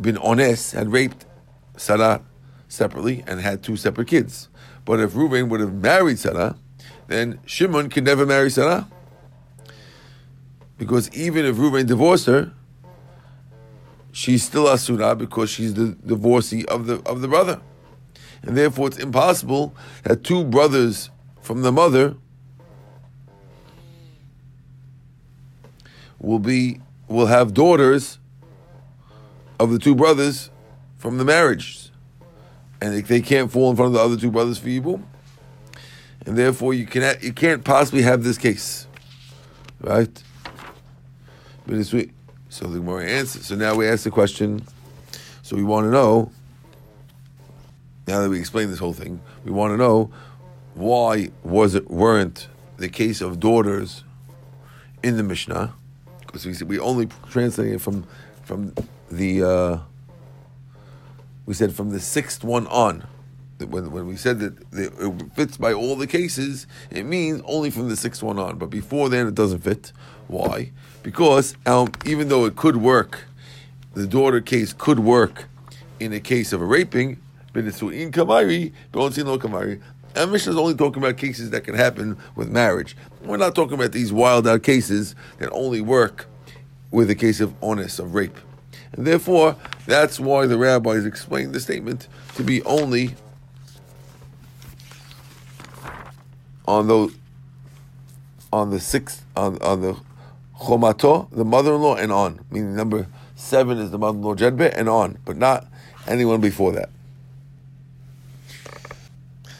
[0.00, 1.26] been honest, had raped
[1.76, 2.22] Sarah
[2.74, 4.48] separately and had two separate kids.
[4.84, 6.56] But if Ruvain would have married Sarah,
[7.06, 8.88] then Shimon could never marry Sarah.
[10.76, 12.52] Because even if Ruvain divorced her,
[14.12, 17.60] she's still Asura because she's the divorcee of the of the brother.
[18.42, 21.10] And therefore it's impossible that two brothers
[21.40, 22.16] from the mother
[26.18, 28.18] will be will have daughters
[29.60, 30.50] of the two brothers
[30.96, 31.83] from the marriage,
[32.84, 35.02] and they, they can't fall in front of the other two brothers for Yibum,
[36.26, 38.86] and therefore you can't, you can't possibly have this case,
[39.80, 40.22] right?
[41.66, 42.10] But it's we.
[42.50, 43.46] So the Gemara answers.
[43.46, 44.64] So now we ask the question.
[45.40, 46.30] So we want to know.
[48.06, 50.10] Now that we explained this whole thing, we want to know
[50.74, 54.04] why was it weren't the case of daughters
[55.02, 55.72] in the Mishnah?
[56.26, 58.06] Because we we only translating it from
[58.42, 58.74] from
[59.10, 59.78] the uh,
[61.46, 63.06] we said from the sixth one on.
[63.58, 67.88] When, when we said that it fits by all the cases, it means only from
[67.88, 68.58] the sixth one on.
[68.58, 69.92] But before then, it doesn't fit.
[70.26, 70.72] Why?
[71.02, 73.24] Because um, even though it could work,
[73.94, 75.46] the daughter case could work
[76.00, 77.20] in a case of a raping,
[77.52, 79.80] but it's in kamari, don't see no kamari.
[80.16, 82.96] And Mishnah is only talking about cases that can happen with marriage.
[83.24, 86.26] We're not talking about these wild out cases that only work
[86.90, 88.36] with a case of honest, of rape.
[88.96, 93.14] And therefore, that's why the rabbis explained the statement to be only
[96.66, 97.12] on the
[98.52, 99.96] on the sixth on, on the
[100.60, 102.44] chomato, the mother-in-law, and on.
[102.50, 105.66] Meaning number seven is the mother-in-law jedbe and on, but not
[106.06, 106.90] anyone before that.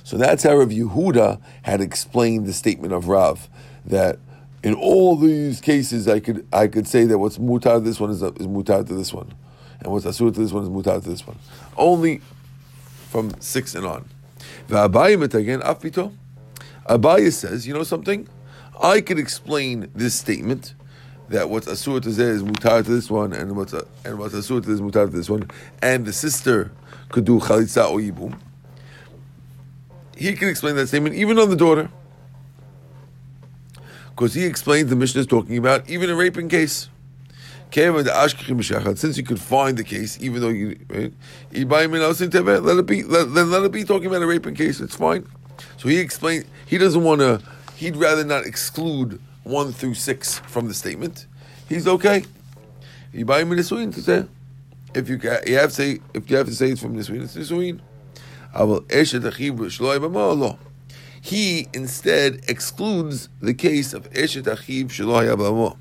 [0.05, 3.49] So that's how Rav Yehuda had explained the statement of Rav
[3.85, 4.19] that
[4.65, 8.11] in all these cases I could I could say that what's mutar to this one
[8.11, 9.33] is, is mutar to this one,
[9.81, 11.39] and what's asur to this one is mutar to this one.
[11.77, 12.23] Only
[13.11, 14.09] from six and on.
[14.71, 16.13] Again afito.
[16.89, 18.27] Abaye says, you know something?
[18.83, 20.75] I could explain this statement
[21.29, 24.35] that what's asur to zeh is mutar to this one, and what's a, and what's
[24.35, 25.49] asur to this is mutar to this one,
[25.83, 26.73] and the sister
[27.11, 28.01] could do chalitza or.
[30.17, 31.91] He can explain that statement even on the daughter,
[34.15, 36.89] because he explains the Mishnah is talking about even a raping case.
[37.73, 41.11] Since you could find the case, even though you right,
[41.51, 43.03] let it be.
[43.03, 44.81] Let, then let it be talking about a raping case.
[44.81, 45.27] It's fine.
[45.77, 47.43] So he explained he doesn't want to.
[47.77, 51.27] He'd rather not exclude one through six from the statement.
[51.69, 52.25] He's okay.
[53.13, 54.27] You buy me nisuin to say
[54.95, 57.25] if you you have to say if you have to say it's from the nisuin,
[57.25, 57.81] it's nisuin.
[61.25, 65.79] He instead excludes the case of eshet achiv shelo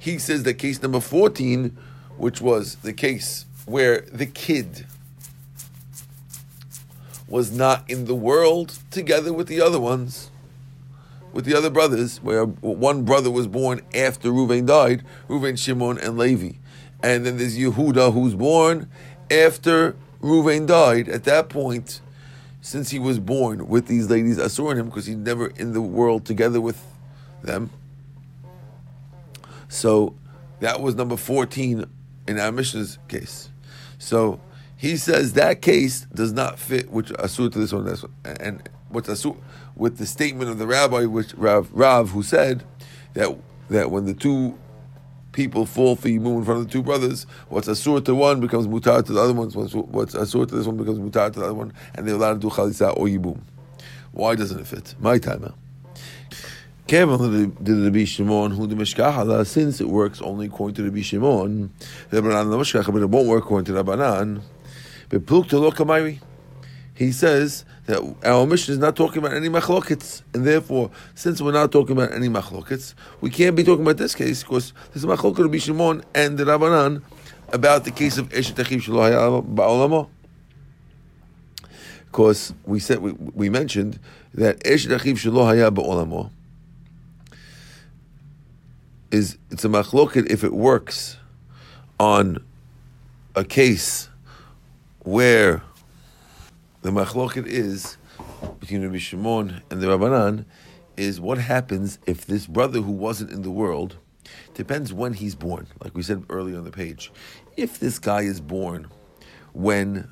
[0.00, 1.76] He says that case number fourteen,
[2.16, 4.86] which was the case where the kid
[7.28, 10.32] was not in the world together with the other ones,
[11.32, 16.18] with the other brothers, where one brother was born after Reuven died, Reuven, Shimon, and
[16.18, 16.56] Levi.
[17.00, 18.90] And then there's Yehuda, who's born
[19.30, 21.08] after Reuven died.
[21.08, 22.00] At that point,
[22.60, 26.24] since he was born with these ladies, Asur him, because he's never in the world
[26.24, 26.82] together with
[27.42, 27.70] them.
[29.68, 30.14] So
[30.60, 31.84] that was number 14
[32.26, 33.50] in our Mishnah's case.
[33.98, 34.40] So
[34.76, 38.12] he says that case does not fit which asur to this one, this one.
[38.24, 39.36] and what's asur
[39.76, 42.64] with the statement of the rabbi, which Rav, Rav who said
[43.14, 43.36] that
[43.68, 44.58] that when the two
[45.40, 48.66] people fall for yibum in front of the two brothers, what's asur to one becomes
[48.66, 49.48] mutar to the other one.
[49.48, 52.40] What's, asur to this one becomes mutar to the other one, and they're allowed to
[52.40, 53.40] do chalisa or yibum.
[54.12, 54.94] Why doesn't it fit?
[55.00, 55.54] My time now.
[56.86, 61.72] Kevin did the Shimon who the Mishkahala, since it works only according to the Shimon,
[62.10, 64.42] the Rabbanan but it won't work according to the Rabbanan.
[66.94, 71.52] He says that our Mishnah is not talking about any machlokets, and therefore, since we're
[71.52, 75.06] not talking about any machlokets, we can't be talking about this case because there's a
[75.06, 77.02] machloket of Shimon and the Rabbanan
[77.52, 78.82] about the case of Eshet Achiv
[79.54, 80.08] Ba'olamo.
[82.06, 83.98] Because we said we, we mentioned
[84.34, 86.30] that Eshet Achiv Shelo Haya Ba'olamo
[89.10, 91.16] is it's a machloket if it works
[91.98, 92.44] on
[93.34, 94.08] a case
[95.00, 95.62] where
[96.82, 97.98] the machloket is
[98.58, 100.46] between Rabbi Shimon and the Rabbanan
[100.96, 103.96] is what happens if this brother who wasn't in the world
[104.54, 105.66] depends when he's born.
[105.82, 107.12] Like we said earlier on the page,
[107.56, 108.88] if this guy is born
[109.52, 110.10] when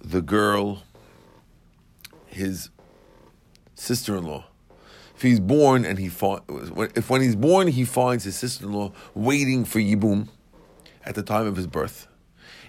[0.00, 0.82] the girl,
[2.26, 2.70] his
[3.74, 4.44] sister-in-law,
[5.14, 9.78] if he's born and he if when he's born he finds his sister-in-law waiting for
[9.78, 10.28] Yibum
[11.04, 12.08] at the time of his birth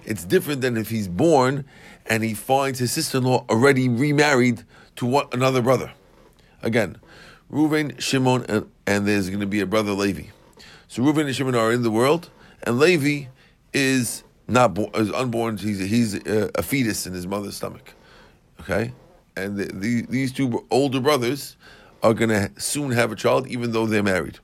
[0.05, 1.65] it's different than if he's born
[2.07, 4.63] and he finds his sister-in-law already remarried
[4.95, 5.91] to what another brother.
[6.61, 6.97] Again,
[7.51, 10.29] Reuven, Shimon, and, and there's going to be a brother Levi.
[10.87, 12.29] So Reuven and Shimon are in the world,
[12.63, 13.27] and Levi
[13.73, 15.57] is not born, is unborn.
[15.57, 17.93] He's he's a, a fetus in his mother's stomach.
[18.61, 18.93] Okay,
[19.35, 21.57] and the, the, these two older brothers
[22.01, 24.39] are going to soon have a child, even though they're married,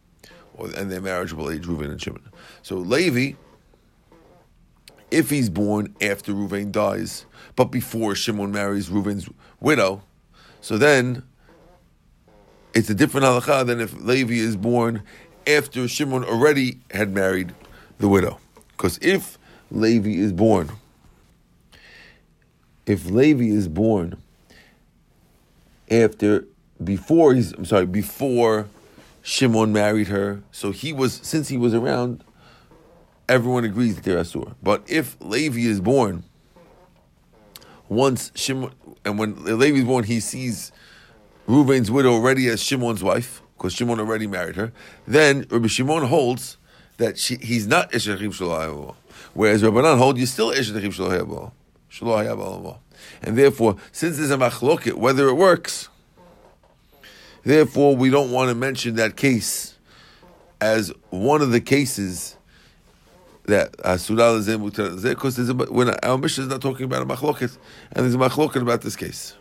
[0.56, 2.24] or, and they're marriageable age, Reuven and Shimon.
[2.62, 3.38] So Levi
[5.12, 10.02] if he's born after Ruvain dies, but before Shimon marries Ruvain's widow,
[10.62, 11.24] so then
[12.74, 15.04] it's a different halacha than if Levi is born
[15.46, 17.54] after Shimon already had married
[18.00, 18.40] the widow.
[18.70, 19.38] Because if
[19.70, 20.72] Levi is born,
[22.86, 24.18] if Levi is born
[25.90, 26.46] after,
[26.84, 28.68] before he's, I'm sorry, before
[29.22, 32.24] Shimon married her, so he was, since he was around,
[33.32, 34.54] everyone agrees that they're asur.
[34.62, 36.24] But if Levi is born,
[37.88, 38.74] once Shimon,
[39.06, 40.72] and when Levi is born, he sees
[41.48, 44.74] Reuven's widow already as Shimon's wife, because Shimon already married her,
[45.08, 46.58] then Rabbi Shimon holds
[46.98, 48.96] that she, he's not Eshachim Shalom.
[49.34, 51.52] Whereas Rabbanan hold you're still Eshachim Shalom.
[53.24, 55.90] And therefore, since there's a machloket, whether it works,
[57.44, 59.76] therefore we don't want to mention that case
[60.60, 62.38] as one of the cases
[63.46, 67.58] that Asura Lezeh because when our Mishnah is not talking about a machloket,
[67.92, 69.36] and there's a machloket about this case.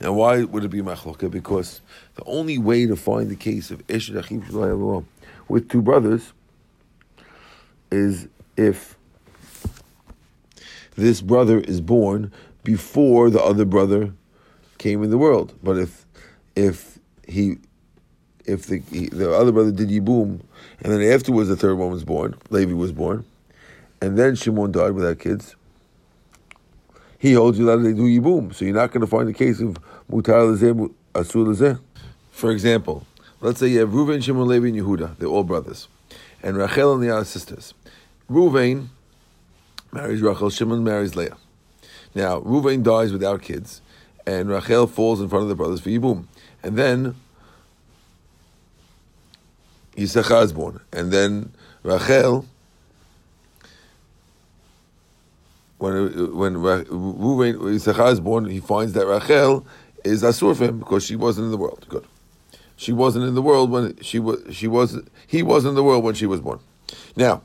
[0.00, 1.30] Now, why would it be machloket?
[1.30, 1.80] Because
[2.16, 5.06] the only way to find the case of Eshet Achim
[5.48, 6.32] with two brothers
[7.90, 8.96] is if
[10.96, 12.32] this brother is born
[12.64, 14.12] before the other brother
[14.78, 15.54] came in the world.
[15.62, 16.04] But if
[16.54, 17.56] if he
[18.46, 20.40] if the the other brother did yibum
[20.82, 22.36] and then afterwards, the third one was born.
[22.50, 23.24] Levi was born.
[24.00, 25.56] And then Shimon died without kids.
[27.18, 28.54] He holds you that they do yibum.
[28.54, 29.78] So you're not going to find the case of
[30.10, 31.80] mutar asur
[32.30, 33.06] For example,
[33.40, 35.16] let's say you have Reuven, Shimon, Levi, and Yehuda.
[35.16, 35.88] They're all brothers.
[36.42, 37.72] And Rachel and Leah are sisters.
[38.30, 38.88] Reuven
[39.92, 41.36] marries Rachel, Shimon marries Leah.
[42.14, 43.80] Now, Reuven dies without kids,
[44.26, 46.26] and Rachel falls in front of the brothers for Yibum.
[46.62, 47.14] And then
[49.96, 50.80] Yisachar is born.
[50.92, 52.46] And then Rachel,
[55.78, 59.66] when when Yisachar is born, he finds that Rachel
[60.04, 61.86] is Asur for him because she wasn't in the world.
[61.88, 62.06] Good.
[62.76, 64.42] She wasn't in the world when she was.
[64.54, 65.00] She was.
[65.26, 66.60] He wasn't in the world when she was born.
[67.16, 67.42] Now,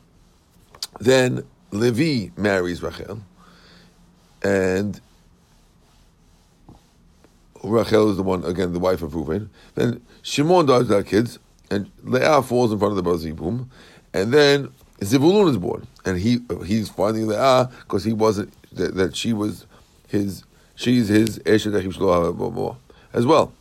[1.00, 3.22] then Levi marries Rachel,
[4.44, 5.00] and
[7.64, 9.50] Rachel is the one again, the wife of Reuven.
[9.76, 11.40] Then Shimon dies without kids,
[11.72, 13.68] and Leah falls in front of the Yibum,
[14.14, 19.16] and then Zivulun is born, and he he's finding Leah because he wasn't that, that
[19.16, 19.66] she was
[20.08, 20.44] his
[20.76, 22.76] she's his Eshet Achiv Shlo
[23.14, 23.54] as well,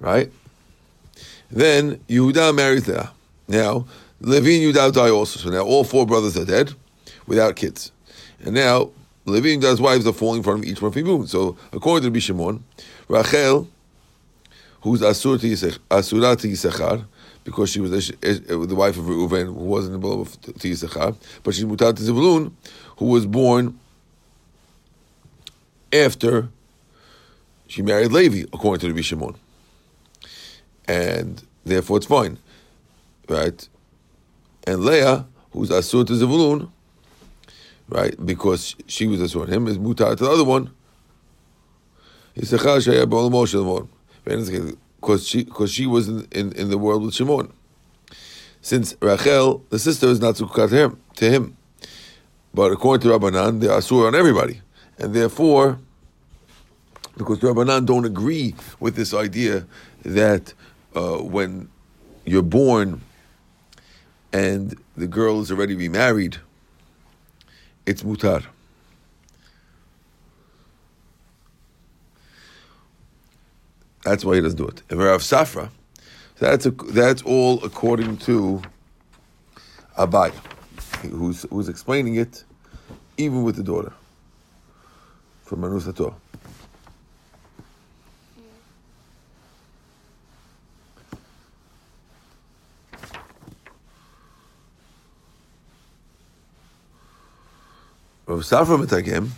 [0.00, 0.32] right?
[1.50, 3.10] Then Yehuda marries Leah.
[3.48, 3.86] Now
[4.20, 6.72] Levi and Yehuda die also, so now all four brothers are dead
[7.26, 7.90] without kids,
[8.44, 8.90] and now
[9.26, 11.28] Levi and Yehuda's wives are falling in front of each one of Yibum.
[11.28, 12.62] So according to Bishimon,
[13.08, 13.68] Rachel
[14.84, 17.06] who's Asura Yisachar,
[17.42, 21.54] because she was Ish- uh, the wife of Reuven, who wasn't of- to Yisachar, but
[21.54, 22.54] she's Mutat to Zebulun,
[22.98, 23.78] who was born
[25.90, 26.50] after
[27.66, 29.36] she married Levi, according to the Shimon.
[30.86, 32.38] And therefore it's fine,
[33.26, 33.66] right?
[34.66, 36.70] And Leah, who's Asur to Zebulun,
[37.88, 40.70] right, because she was Asur, him is Mutat to the other one,
[42.36, 43.88] Yisachar Shaya Moshe
[44.24, 47.52] because she because she was in, in, in the world with Shimon.
[48.60, 51.56] Since Rachel, the sister, is not sukkah to him, to him,
[52.54, 54.62] but according to Rabbanan, they are asur on everybody,
[54.98, 55.78] and therefore,
[57.18, 59.66] because the Rabbanan don't agree with this idea
[60.02, 60.54] that
[60.94, 61.68] uh, when
[62.24, 63.02] you're born
[64.32, 66.38] and the girl is already remarried,
[67.84, 68.44] it's mutar.
[74.04, 74.82] That's why he doesn't do it.
[74.90, 75.70] If Rav Safra,
[76.38, 78.60] that's a, that's all according to
[79.96, 80.34] Abaye,
[81.10, 82.44] who's who's explaining it,
[83.16, 83.92] even with the daughter
[85.42, 86.14] from Manusator.
[98.26, 99.30] Rav Safra Metagim,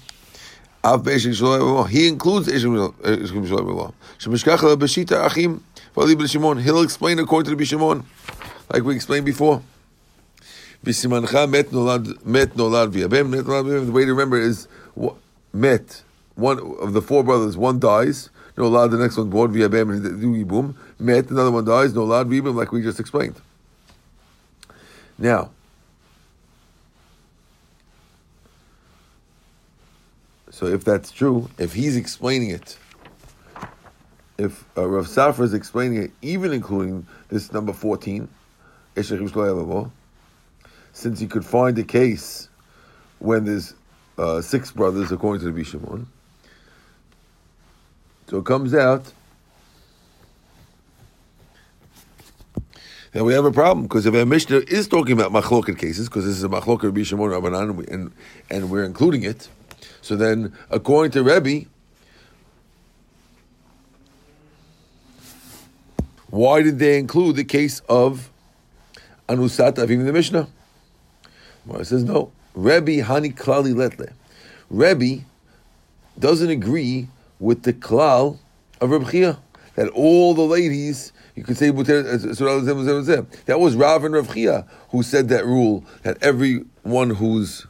[0.87, 3.94] Av Be'eshik Shalom Elo, he includes Eshik Shalom uh, Elo.
[4.20, 5.64] Shemishkach Ela Beshita Achim,
[5.96, 6.62] Vali B'Shimon.
[6.62, 8.05] He'll explain according to the B'Shimon,
[8.72, 9.61] like we explained before.
[10.85, 13.87] B'Simancha Met Nolad Met Nolad V'Yabem Met Nolad V'Yabem.
[13.87, 14.68] The way to remember is
[15.53, 16.05] Met.
[16.37, 18.31] One of the four brothers, one dies.
[18.57, 20.77] Nolad, the next one born V'Yabem and do Yibum.
[21.01, 21.94] Met, another one dies.
[21.94, 23.35] Nolad V'Yibum, like we just explained.
[25.18, 25.51] Now.
[30.57, 32.79] So if that's true, if he's explaining it,
[34.38, 38.27] if uh, Rav Safra is explaining it, even including this number 14,
[38.95, 39.90] Eshech Yishlo Yavavo,
[40.95, 42.49] since he could find a case
[43.19, 43.75] when there's
[44.16, 46.07] uh, six brothers, according to the Bishimon,
[48.31, 49.12] so it comes out
[53.12, 56.25] that we have a problem because if our Mishnah is talking about machloket cases, because
[56.25, 58.11] this is a machloket Bishimon Rabbanan, and,
[58.49, 59.51] and we're including it,
[60.07, 61.66] so then, according to Rebbe,
[66.31, 68.31] why did they include the case of
[69.29, 70.47] Anusat Avim the Mishnah?
[71.66, 72.31] Well, it says no.
[72.55, 74.12] Rebbe Hani Klali Letle.
[74.71, 75.25] Rebbe
[76.16, 77.09] doesn't agree
[77.40, 78.38] with the klal
[78.81, 79.40] of Reb Chia
[79.75, 85.03] that all the ladies you could say uh, that was Rav and Rav Chia who
[85.03, 87.66] said that rule that everyone who's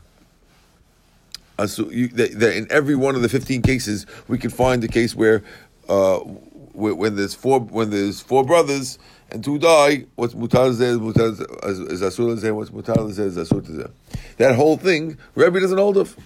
[1.58, 4.82] uh, so you, that, that in every one of the fifteen cases, we can find
[4.84, 5.42] a case where,
[5.88, 8.98] uh, wh- when there's four when there's four brothers
[9.30, 11.32] and two die, what's mutar says mutar
[11.90, 13.90] is asur what's mutar says asur.
[14.36, 16.16] That whole thing, Rebbe doesn't hold of,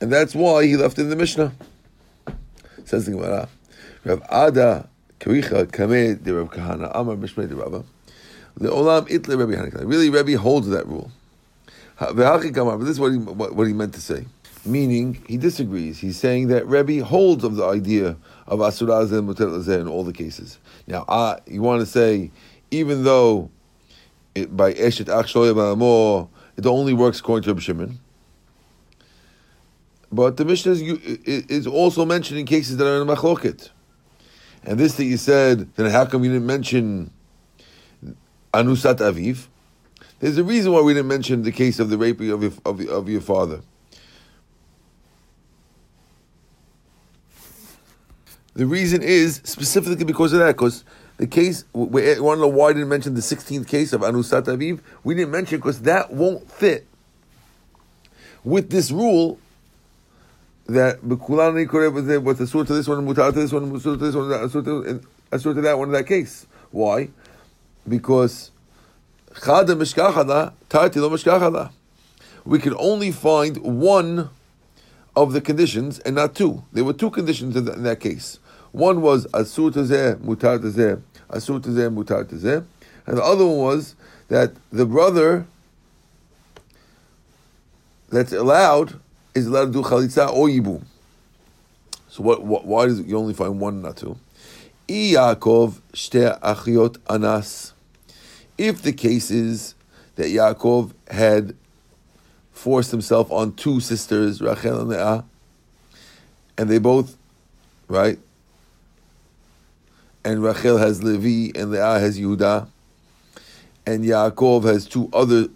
[0.00, 1.52] and that's why he left in the Mishnah.
[2.84, 3.48] Says the Gemara,
[4.04, 4.88] Rav Ada
[5.18, 7.84] Karicha Kameh de Rav Kahana Amar Mishmei de Rava.
[8.56, 9.84] The Olam Itle Rebbe Hanukkah.
[9.84, 11.10] Really, Rebbe holds that rule.
[11.98, 14.26] But this is what he, what, what he meant to say.
[14.66, 15.98] Meaning, he disagrees.
[15.98, 18.16] He's saying that Rebbe holds of the idea
[18.46, 20.58] of Asuraz and Mutel in all the cases.
[20.86, 22.30] Now, you want to say,
[22.70, 23.50] even though
[24.34, 28.00] it, by Eshet Ach Ba'amor, it only works according to Reb Shimon.
[30.10, 30.82] But the Mishnah is,
[31.26, 33.70] is also mentioning cases that are in Machloket.
[34.62, 37.10] And this that you said, then how come you didn't mention
[38.54, 39.48] Anusat Aviv?
[40.24, 42.80] There's a reason why we didn't mention the case of the raping of your, of,
[42.88, 43.60] of your father.
[48.54, 50.82] The reason is specifically because of that, because
[51.18, 54.44] the case, we want to know why I didn't mention the 16th case of Anusat
[54.44, 54.80] Aviv?
[55.02, 56.86] We didn't mention because that won't fit
[58.44, 59.38] with this rule
[60.64, 63.96] that Bekulani Koreh was the sort to this one, Mutar to this one, Mutar to
[63.98, 64.30] this one,
[65.30, 66.46] Asur to that one that case.
[66.70, 67.10] Why?
[67.86, 68.52] Because
[72.44, 74.30] We could only find one
[75.16, 76.64] of the conditions and not two.
[76.72, 78.38] There were two conditions in, in that case.
[78.72, 82.64] One was Asur Tazeh, Mutar Tazeh, Asur Tazeh, Mutar Tazeh.
[83.06, 83.94] And the other one was
[84.28, 85.46] that the brother
[88.08, 89.00] that's allowed
[89.34, 90.84] is allowed to do chalitza or yibum.
[92.08, 94.16] So what, what, why does it, you only find one, not two?
[94.88, 97.72] Yaakov shte achiot anas.
[98.56, 99.74] If the case is
[100.16, 101.56] that Yaakov had
[102.52, 105.24] forced himself on two sisters, Rachel and Leah,
[106.56, 107.16] and they both,
[107.88, 108.18] right?
[110.24, 112.68] And Rachel has Levi and Leah has Yehuda,
[113.86, 115.48] and Yaakov has two other,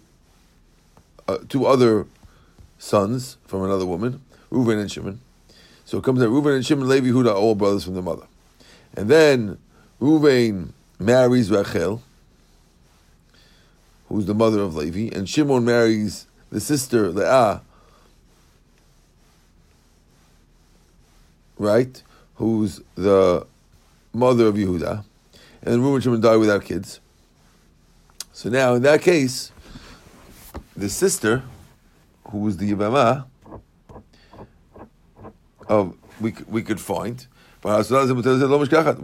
[1.27, 2.05] uh, two other
[2.77, 4.21] sons from another woman,
[4.51, 5.21] Reuven and Shimon.
[5.85, 8.27] So it comes that Reuven and Shimon, Levi, Yehuda, all brothers from the mother.
[8.95, 9.57] And then
[10.01, 12.03] Reuven marries Rachel,
[14.09, 17.61] who's the mother of Levi, and Shimon marries the sister Leah,
[21.57, 22.03] right,
[22.35, 23.45] who's the
[24.11, 25.03] mother of Yehuda,
[25.61, 26.99] and then Reuben Shimon die without kids.
[28.33, 29.51] So now, in that case,
[30.75, 31.43] the sister,
[32.29, 33.25] who was the Yavama,
[35.67, 37.27] of we we could find,
[37.63, 37.71] we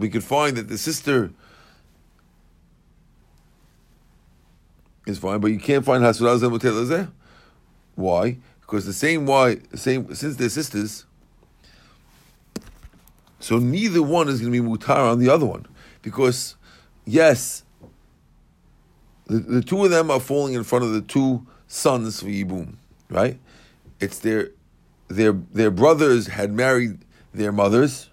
[0.08, 1.30] could find that the sister
[5.06, 7.10] is fine, but you can't find Hasuraz and Mutelazeh.
[7.94, 8.38] Why?
[8.60, 11.06] Because the same why same since they're sisters,
[13.38, 15.66] so neither one is going to be mutar on the other one.
[16.02, 16.56] Because
[17.04, 17.62] yes,
[19.26, 22.74] the, the two of them are falling in front of the two sons for Yibum,
[23.08, 23.38] right?
[24.00, 24.50] It's their
[25.08, 26.98] their their brothers had married
[27.32, 28.10] their mothers,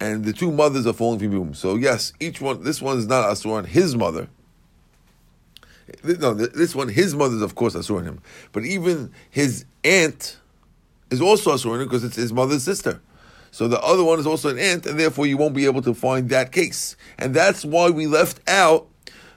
[0.00, 1.54] and the two mothers are falling for Yibum.
[1.54, 4.28] So yes, each one this one is not Asur on his mother.
[6.04, 8.20] No, this one, his mother's of course Asur on him,
[8.52, 10.38] but even his aunt
[11.10, 13.00] is also Asur on him because it's his mother's sister.
[13.50, 15.94] So the other one is also an aunt, and therefore you won't be able to
[15.94, 16.96] find that case.
[17.18, 18.88] And that's why we left out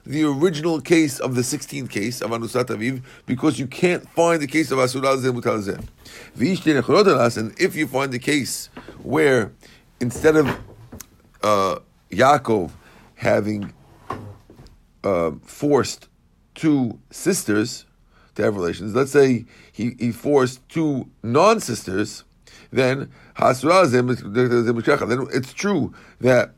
[0.04, 4.46] the original case of the 16th case of Anusat Aviv, because you can't find the
[4.46, 5.78] case of Asuraz and Mutalazeh.
[7.36, 8.68] And if you find the case
[9.02, 9.52] where
[10.00, 10.48] instead of
[11.42, 11.78] uh,
[12.10, 12.72] Yaakov
[13.14, 13.72] having
[15.04, 16.08] uh, forced
[16.54, 17.86] two sisters
[18.34, 22.24] to have relations, let's say he, he forced two non sisters,
[22.70, 23.54] then then
[25.32, 26.52] it's true that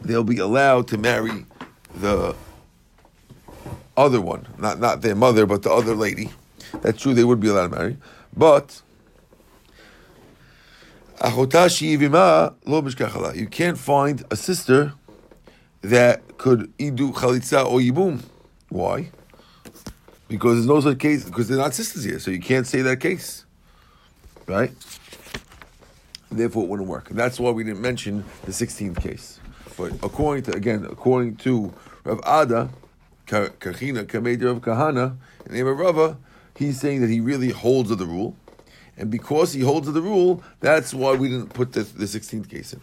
[0.00, 1.44] they'll be allowed to marry
[1.94, 2.34] the
[3.96, 6.30] other one, not not their mother, but the other lady.
[6.82, 7.96] That's true; they would be allowed to marry,
[8.36, 8.82] but.
[11.22, 11.58] You
[13.50, 14.94] can't find a sister
[15.82, 18.22] that could idu chalitza or yibum.
[18.70, 19.10] Why?
[20.28, 23.00] Because there's no such case, because they're not sisters here, so you can't say that
[23.00, 23.44] case.
[24.46, 24.72] Right?
[26.30, 27.10] Therefore, it wouldn't work.
[27.10, 29.40] And that's why we didn't mention the 16th case.
[29.76, 32.70] But according to, again, according to Rav Ada,
[33.26, 35.16] Kachina, Kameder of Kahana,
[35.46, 36.16] in the name of Rava,
[36.54, 38.36] he's saying that he really holds to the rule.
[38.96, 42.48] And because he holds to the rule, that's why we didn't put the, the 16th
[42.48, 42.80] case in.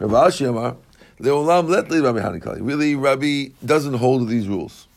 [0.00, 0.76] Rav Ashi Amar,
[1.20, 2.58] Leolam let Rabbi Hanikali.
[2.60, 4.88] Really, Rabbi doesn't hold to these rules.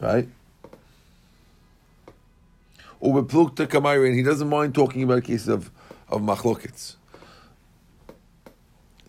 [0.00, 0.28] Right?
[3.00, 5.70] Or Beplukta Kamayri, and he doesn't mind talking about a case of,
[6.08, 6.96] of machlokets.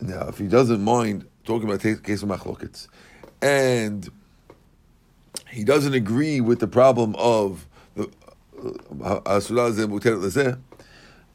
[0.02, 2.88] Now, if he doesn't mind talking about case of machlokets,
[3.42, 4.10] and
[5.50, 8.10] he doesn't agree with the problem of the
[9.04, 9.40] uh,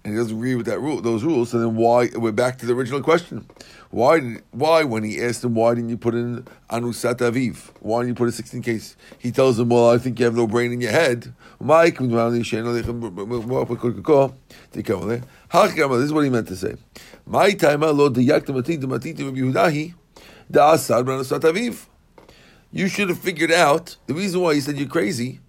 [0.04, 1.48] and he doesn't agree with that rule, those rules.
[1.50, 3.46] So then, why we're back to the original question?
[3.90, 4.36] Why?
[4.50, 7.70] Why when he asked him, why didn't you put in Anusat Aviv?
[7.80, 8.96] Why didn't you put a 16 case?
[9.18, 11.32] He tells him, well, I think you have no brain in your head.
[11.58, 11.98] This
[16.00, 16.76] is what he meant to say.
[17.26, 18.22] My time, Lord, the
[22.72, 25.40] You should have figured out the reason why he said you're crazy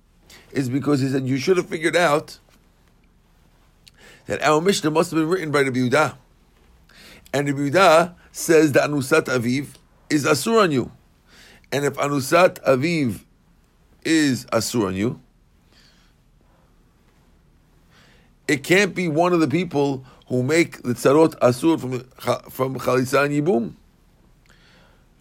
[0.51, 2.39] is because he said you should have figured out
[4.25, 6.15] that our Mishnah must have been written by Rabbi Yehuda.
[7.33, 9.67] And Rabbi Yehuda says that Anusat Aviv
[10.09, 10.91] is Asur on you.
[11.71, 13.21] And if Anusat Aviv
[14.03, 15.19] is Asur on you,
[18.47, 23.25] it can't be one of the people who make the tzarot Asur from, from Chalisa
[23.25, 23.73] and Yibum.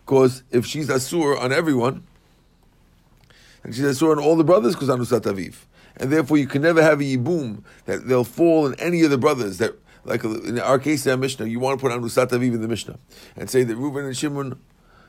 [0.04, 2.06] Because if she's Asur on everyone,
[3.62, 5.54] and she's Asur on all the brothers because Anusat Aviv.
[5.96, 9.18] And therefore you can never have a Yibum that they'll fall in any of the
[9.18, 9.74] brothers that
[10.04, 12.68] like in our case in our Mishnah, you want to put Anusat Aviv in the
[12.68, 12.98] Mishnah
[13.36, 14.60] and say that Reuven and Shimon,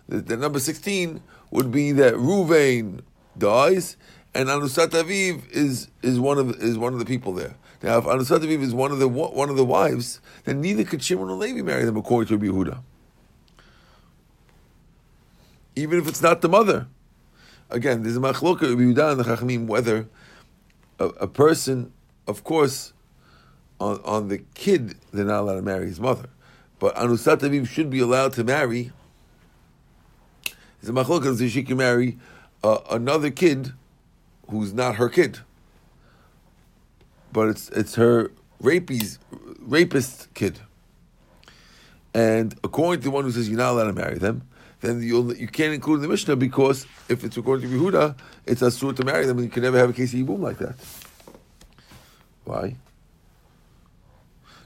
[0.08, 1.22] the, the number 16
[1.52, 3.02] would be that Reuven
[3.38, 3.98] dies
[4.34, 7.56] and Anusat Aviv is, is, one of, is one of the people there.
[7.82, 11.04] Now, if Anusat Aviv is one of the one of the wives, then neither could
[11.04, 12.82] Shimon or Levi marry them according to Yehuda.
[15.76, 16.88] Even if it's not the mother.
[17.70, 20.08] Again, there's a machloka Yehuda and the Chachamim whether
[21.00, 21.92] a, a person,
[22.28, 22.94] of course,
[23.80, 26.30] on, on the kid, they're not allowed to marry his mother.
[26.80, 28.92] But Anusat Aviv should be allowed to marry.
[30.82, 32.18] There's a machlokas that she can marry
[32.64, 33.74] uh, another kid
[34.50, 35.40] who's not her kid.
[37.32, 38.32] But it's it's her
[38.62, 39.20] rapist
[39.60, 40.60] rapist kid.
[42.14, 44.48] And according to the one who says you're not allowed to marry them,
[44.86, 48.16] then you you can't include the Mishnah because if it's according to Yehuda,
[48.46, 50.58] it's asur to marry them, and you can never have a case of yibum like
[50.60, 50.76] that.
[52.44, 52.76] Why?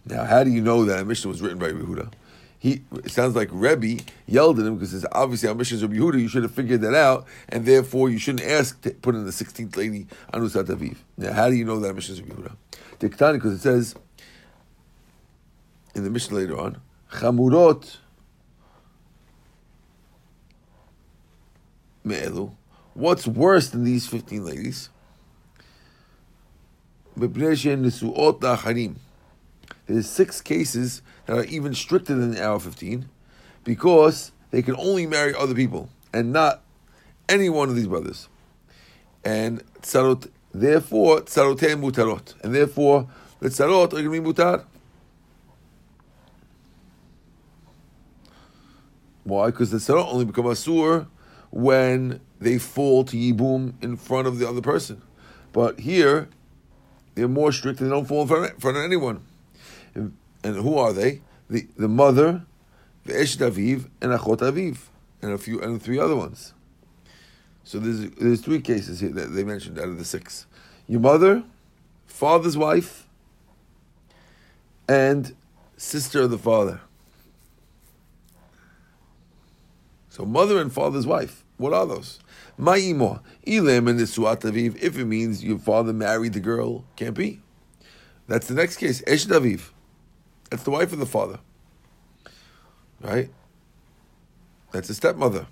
[0.06, 2.12] Now, how do you know that a Mishnah was written by Yehuda?
[2.58, 5.96] He it sounds like Rebbe yelled at him because it's obviously our Mishnah is Rabbi
[5.96, 6.20] Yehuda.
[6.20, 9.32] You should have figured that out, and therefore you shouldn't ask to put in the
[9.32, 10.98] sixteenth lady Anusat Aviv.
[11.18, 12.56] Now, how do you know that Mishnah is Rabbi Yehuda?
[13.00, 13.96] Diktani, because it says
[15.96, 16.82] in the Mishnah later on,
[17.14, 17.98] Chamurot
[22.04, 22.52] Me'elu.
[22.94, 24.90] What's worse than these fifteen ladies?
[29.88, 33.10] There's six cases that are even stricter than the hour 15
[33.64, 36.62] because they can only marry other people and not
[37.28, 38.30] any one of these brothers.
[39.24, 42.42] And tzarot, therefore, tzarotem mutarot.
[42.44, 44.64] And therefore, the tzarot are going to be mutar.
[49.24, 49.48] Why?
[49.48, 51.08] Because the tzarot only become a asur
[51.52, 55.02] when they fall to yibum in front of the other person.
[55.52, 56.30] But here,
[57.16, 59.22] they're more strict they don't fall in front of, in front of anyone.
[59.96, 61.22] And, and who are they?
[61.50, 62.46] The the mother,
[63.06, 64.78] the Eshet Aviv, and Achot Aviv,
[65.22, 66.54] and a few and three other ones.
[67.64, 70.46] So there's there's three cases here that they mentioned out of the six.
[70.88, 71.44] Your mother,
[72.06, 73.08] father's wife,
[74.88, 75.36] and
[75.78, 76.82] sister of the father.
[80.20, 81.46] So mother and father's wife.
[81.56, 82.20] What are those?
[82.60, 84.76] Ma'imo, ilim and nisuat aviv.
[84.84, 87.40] If it means your father married the girl, can't be.
[88.28, 89.02] That's the next case.
[89.04, 89.70] Eshet aviv.
[90.50, 91.40] That's the wife of the father.
[93.00, 93.30] Right?
[94.74, 95.48] That's the stepmother.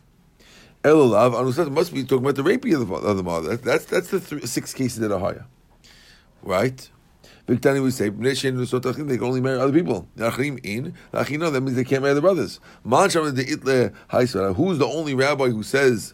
[0.84, 3.56] Elulav, Anusat must be talking about the raping of the, of the mother.
[3.56, 5.46] That's that's the three, six cases that are higher.
[6.44, 6.90] Right?
[7.48, 10.06] Viktani we say, they can only marry other people.
[10.18, 12.60] in, that means they can't marry the brothers.
[12.84, 13.14] Who's
[14.78, 16.14] the only rabbi who says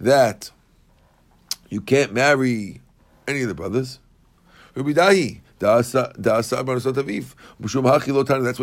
[0.00, 0.52] that
[1.68, 2.80] you can't marry
[3.26, 3.98] any of the brothers?
[4.76, 5.40] Rabbi Dahi.
[5.60, 6.12] That's why he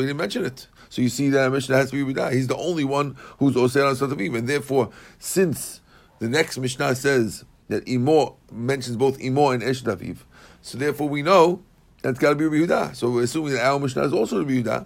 [0.08, 0.68] didn't mention it.
[0.88, 3.90] So you see that Mishnah has to be Rabbi He's the only one who's Osir
[3.90, 4.38] on Aviv.
[4.38, 5.82] And therefore, since
[6.20, 10.20] the next Mishnah says that Imo mentions both Imo and Eshet Aviv,
[10.62, 11.62] so therefore we know
[12.06, 14.84] that's got to be Rabbi So we're assuming that our Mishnah is also Rabbi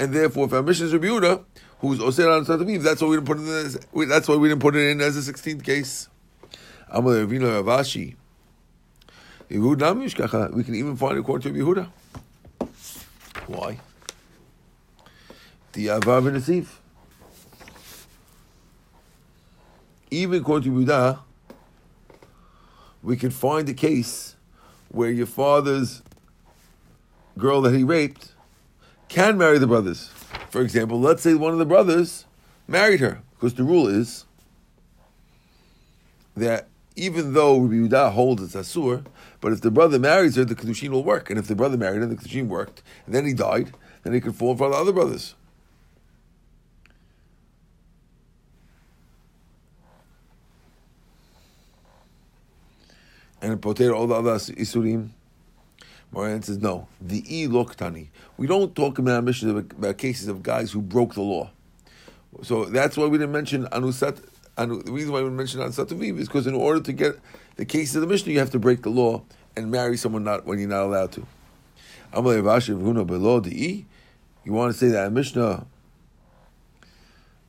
[0.00, 1.40] And therefore, if our Mishnah is Rabbi
[1.78, 4.48] who's Osir on Aviv, that's why we didn't put it in as, that's why we
[4.48, 6.08] didn't put it in as a 16th case.
[6.88, 8.16] Amar Ravina Ravashi.
[9.48, 11.88] We can even find it according to Yehuda.
[13.46, 13.78] Why?
[15.72, 16.66] The Avar v'Nesiv.
[20.10, 21.20] Even according to Yehuda,
[23.04, 24.34] we can find a case
[24.88, 26.02] where your father's
[27.38, 28.32] girl that he raped
[29.08, 30.08] can marry the brothers.
[30.50, 32.24] For example, let's say one of the brothers
[32.66, 34.24] married her, because the rule is
[36.36, 39.04] that even though Rabbi Yehuda holds it's asur,
[39.40, 41.28] but if the brother marries her, the kedushin will work.
[41.28, 43.72] And if the brother married her, the kedushin worked, and then he died,
[44.02, 45.34] then he could fall in front of the other brothers.
[53.42, 55.10] And poter all the other isurim.
[56.12, 56.88] Moran says no.
[57.00, 58.08] The e loktani.
[58.36, 61.50] We don't talk about mission about cases of guys who broke the law.
[62.42, 64.22] So that's why we didn't mention anusat
[64.58, 67.18] and the reason why we mention Anusat Aviv is because in order to get
[67.56, 69.22] the case of the mission, you have to break the law
[69.54, 71.26] and marry someone not when you're not allowed to.
[73.50, 73.84] E,
[74.44, 75.66] you want to say that a Mishnah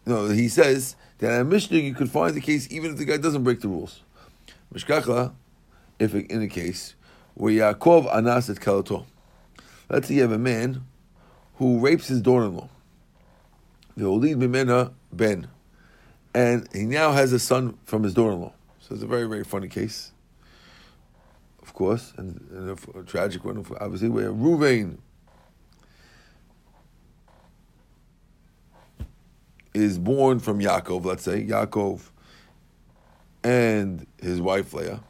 [0.08, 3.18] no, he says that in Mishnah you could find the case even if the guy
[3.18, 4.02] doesn't break the rules.
[4.74, 5.34] Mishkacha,
[6.00, 6.96] if in a case
[7.38, 9.06] Yaakov anas et kalato.
[9.90, 10.86] Let's say you have a man
[11.56, 12.70] who rapes his daughter-in-law.
[13.96, 15.48] The olid mimena ben,
[16.34, 18.54] and he now has a son from his daughter-in-law.
[18.80, 20.12] So it's a very very funny case,
[21.62, 24.98] of course, and, and a, a tragic one, obviously, where Ruvain
[29.74, 32.02] is born from Yaakov, let's say, Yaakov
[33.44, 35.02] and his wife Leah.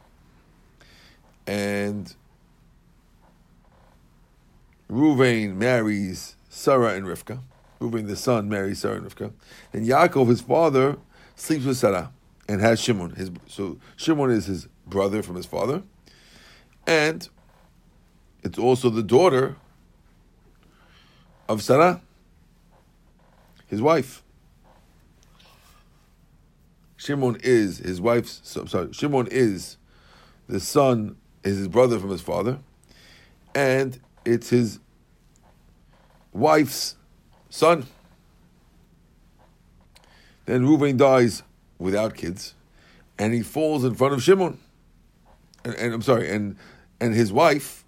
[1.48, 2.14] And
[4.90, 7.40] Ruvain marries Sarah and Rivka.
[7.80, 9.32] Ruvain, the son, marries Sarah and Rivka.
[9.72, 10.98] And Yaakov, his father,
[11.36, 12.12] sleeps with Sarah
[12.46, 13.14] and has Shimon.
[13.14, 15.82] His, so Shimon is his brother from his father.
[16.86, 17.26] And
[18.42, 19.56] it's also the daughter
[21.48, 22.02] of Sarah,
[23.68, 24.22] his wife.
[26.98, 28.42] Shimon is his wife's.
[28.44, 29.78] So, sorry, Shimon is
[30.46, 32.58] the son, is his brother from his father,
[33.54, 34.80] and it's his
[36.32, 36.96] wife's
[37.50, 37.86] son.
[40.46, 41.42] Then Reuven dies
[41.78, 42.54] without kids,
[43.18, 44.58] and he falls in front of Shimon.
[45.64, 46.56] And, and I'm sorry, and
[47.00, 47.84] and his wife,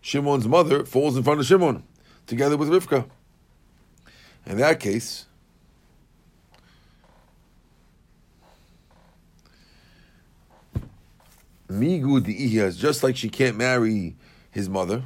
[0.00, 1.82] Shimon's mother, falls in front of Shimon,
[2.26, 3.08] together with Rivka.
[4.46, 5.26] In that case,
[11.80, 14.16] Migu Di'ihas, just like she can't marry
[14.50, 15.02] his mother,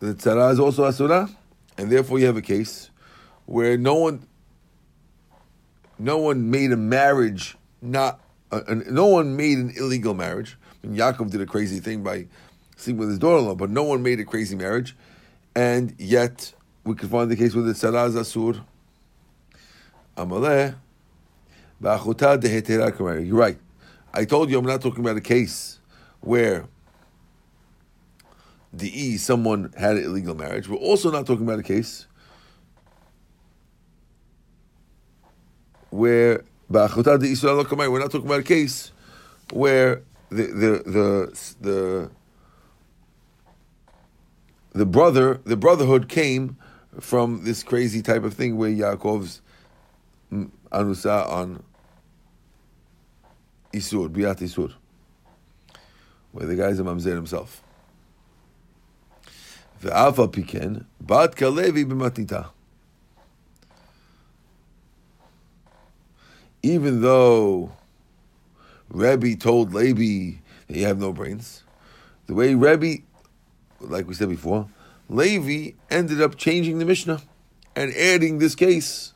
[0.00, 1.28] the tzara is also asura,
[1.76, 2.90] and therefore you have a case
[3.46, 4.26] where no one,
[5.98, 8.20] no one made a marriage not,
[8.52, 10.56] uh, no one made an illegal marriage.
[10.82, 12.26] I mean, Yaakov did a crazy thing by
[12.76, 14.96] sleeping with his daughter-in-law, but no one made a crazy marriage,
[15.54, 16.52] and yet
[16.84, 18.62] we could find the case where the tzara is asur.
[20.16, 20.76] Amaleh.
[21.80, 23.58] You're right.
[24.18, 25.78] I told you I'm not talking about a case
[26.22, 26.66] where
[28.72, 30.68] the E someone had an illegal marriage.
[30.68, 32.08] We're also not talking about a case
[35.90, 37.92] where ba'achuta de Israel kamari.
[37.92, 38.90] We're not talking about a case
[39.52, 42.10] where the the the the
[44.72, 46.56] the brother the brotherhood came
[46.98, 49.42] from this crazy type of thing where Yaakov's
[50.72, 51.62] anusa on
[53.72, 54.72] Isur, Biat Isur,
[56.32, 57.62] where the guy's a mamzer himself.
[59.82, 62.48] Ve'alfa piken, bat kalevi b'matnita.
[66.62, 67.72] Even though
[68.88, 71.62] Rebbe told Levi that you have no brains,
[72.26, 73.02] the way Rebbe,
[73.80, 74.68] like we said before,
[75.08, 77.22] Levi ended up changing the Mishnah
[77.76, 79.12] and adding this case.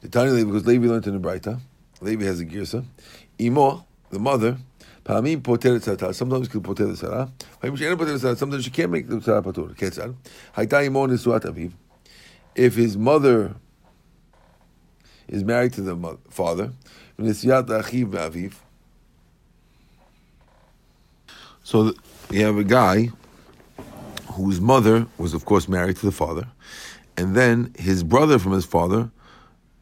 [0.00, 1.60] The Tanya Levi, because Levi learned in the Braita,
[2.00, 2.84] Levi has a girsa.
[3.38, 4.58] Imo, the mother,
[5.08, 6.14] Pamim poteret tzara.
[6.14, 7.78] Sometimes she can poter the tzara.
[7.78, 8.36] She ain't poter the.
[8.36, 9.74] Sometimes she can't make the tzara patur.
[9.74, 10.14] Ketzar.
[10.54, 11.72] Hayta imo nisuat aviv.
[12.54, 13.54] If his mother
[15.26, 16.72] is married to the mo- father,
[17.18, 18.54] nisiat achiv aviv.
[21.64, 21.94] So
[22.30, 23.10] you have a guy
[24.32, 26.48] whose mother was, of course, married to the father,
[27.16, 29.10] and then his brother from his father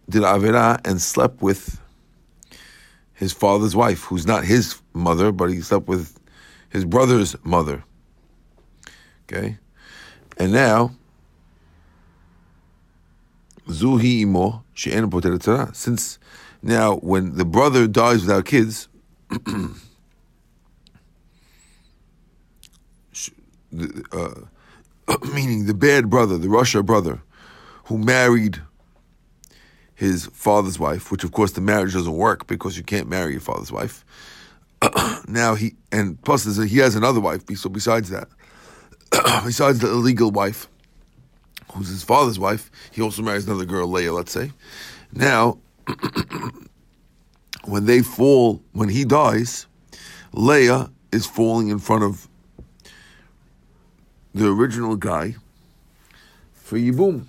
[0.09, 1.81] did avera and slept with
[3.15, 6.19] his father's wife, who's not his mother, but he slept with
[6.71, 7.83] his brother's mother.
[9.25, 9.59] Okay,
[10.39, 10.93] and now
[13.69, 15.75] zuhi imo she'en poteret.
[15.75, 16.19] Since
[16.63, 18.89] now, when the brother dies without kids.
[24.13, 24.35] uh,
[25.35, 27.23] meaning the bad brother, the rasha brother,
[27.85, 28.61] who married
[29.97, 33.41] his father's wife, which of course the marriage doesn't work because you can't marry your
[33.41, 34.05] father's wife.
[35.27, 37.43] now he and plus he has another wife.
[37.57, 38.29] So besides that,
[39.45, 40.69] besides the illegal wife,
[41.73, 44.13] who's his father's wife, he also marries another girl, Leah.
[44.13, 44.53] Let's say.
[45.13, 45.59] Now,
[47.65, 49.67] when they fall, when he dies,
[50.33, 52.29] Leah is falling in front of
[54.35, 55.37] the original guy
[56.53, 57.25] for Yibum.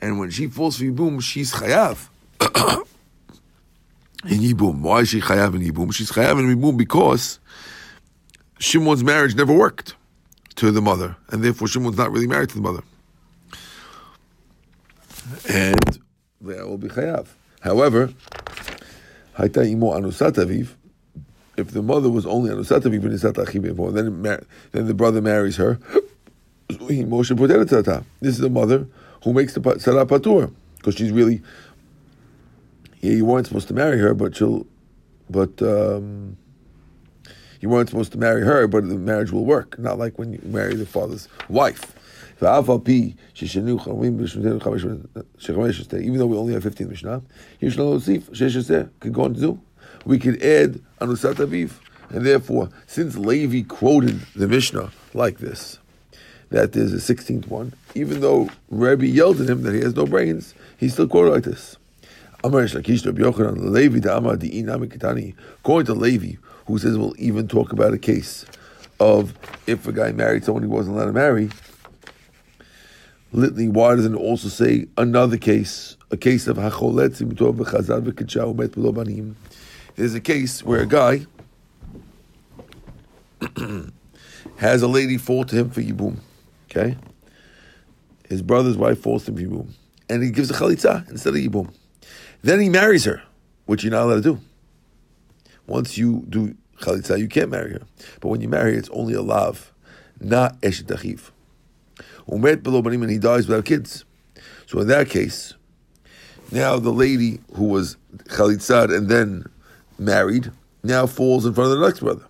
[0.00, 2.08] And when she falls for Yibum, she's Chayav.
[4.24, 4.80] in Yibum.
[4.80, 5.92] Why is she Chayav in Yibum?
[5.92, 7.38] She's Chayav in Yibum because
[8.58, 9.94] Shimon's marriage never worked
[10.56, 12.82] to the mother, and therefore Shimon's not really married to the mother.
[15.48, 15.98] And
[16.40, 17.28] that will be Chayav.
[17.60, 18.12] However,
[19.36, 20.68] Haita Imo Anusat Aviv,
[21.58, 25.78] if the mother was only anusata even nisata achiv then then the brother marries her.
[26.68, 28.86] This is the mother
[29.24, 31.42] who makes the tzara patur because she's really.
[33.00, 34.66] Yeah, you weren't supposed to marry her, but she'll,
[35.30, 36.36] but um,
[37.60, 39.78] you weren't supposed to marry her, but the marriage will work.
[39.78, 41.94] Not like when you marry the father's wife.
[42.40, 42.58] Even
[46.18, 47.22] though we only have 15 Mishnah,
[49.00, 49.60] could go on to do.
[50.04, 51.72] We could add Anusat Aviv.
[52.10, 55.78] And therefore, since Levi quoted the Mishnah like this,
[56.50, 60.06] that there's a 16th one, even though Rabbi yelled at him that he has no
[60.06, 61.76] brains, he still quoted like this.
[62.42, 62.76] According
[65.86, 66.36] to Levi,
[66.66, 68.46] who says we'll even talk about a case
[69.00, 69.34] of
[69.66, 71.50] if a guy married someone he wasn't allowed to marry,
[73.32, 76.56] Litany, why doesn't it also say another case, a case of
[79.96, 81.26] There's a case where a guy
[84.56, 86.16] has a lady fall to him for yibum.
[86.70, 86.96] Okay?
[88.28, 89.70] His brother's wife falls to yibum.
[90.08, 91.72] And he gives a chalitza instead of yibum.
[92.42, 93.22] Then he marries her,
[93.66, 94.40] which you're not allowed to do.
[95.66, 97.82] Once you do chalitza, you can't marry her.
[98.20, 99.72] But when you marry her, it's only a lav,
[100.20, 101.30] not eshet achiv.
[102.28, 104.04] Umet below banim, and he dies without kids.
[104.66, 105.54] So in that case,
[106.52, 109.46] now the lady who was chalitzad and then
[109.98, 110.52] married
[110.82, 112.27] now falls in front of the next brother.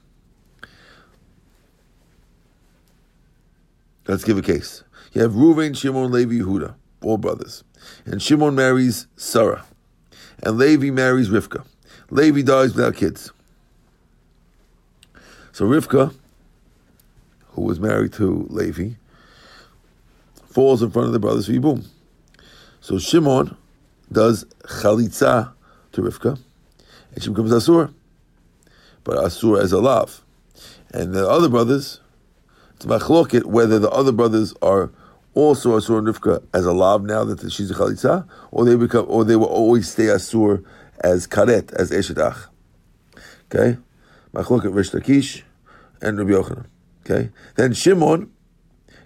[4.08, 4.82] Let's give a case.
[5.12, 7.62] You have Reuven, Shimon, Levi, Yehuda, four brothers.
[8.06, 9.64] And Shimon marries Sarah.
[10.42, 11.64] And Levi marries Rivka.
[12.10, 13.32] Levi dies without kids.
[15.52, 16.14] So Rivka,
[17.48, 18.94] who was married to Levi,
[20.46, 21.84] falls in front of the brothers boom.
[22.80, 23.56] So Shimon
[24.10, 25.52] does chalitza
[25.92, 26.38] to Rivka,
[27.12, 27.92] and she becomes Asur.
[29.04, 30.22] But Asur as a lav.
[30.94, 32.00] And the other brothers,
[32.80, 34.90] machloket whether the other brothers are
[35.34, 39.06] also Asur and Rivka as a lav now that she's a chalitza, or they become,
[39.08, 40.64] or they will always stay Asur
[41.00, 42.46] as karet, as eshetach.
[43.46, 43.78] Okay?
[44.34, 45.42] Machloket Rish Lakish
[46.02, 46.66] and Rabbi Yochanan.
[47.04, 47.30] Okay?
[47.56, 48.30] Then Shimon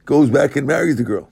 [0.05, 1.31] goes back and marries the girl.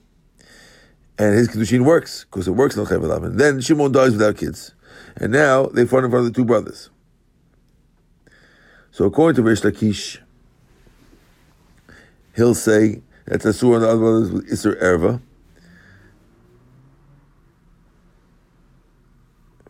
[1.17, 4.73] And his Kiddushin works, because it works in Al And then Shimon dies without kids.
[5.17, 6.89] And now they find in front of the two brothers.
[8.91, 10.19] So according to Rish Lakish,
[12.35, 15.21] he'll say that's Asur and the other brothers with Isser Erva.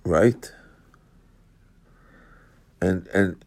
[0.03, 0.51] Right?
[2.81, 3.45] And and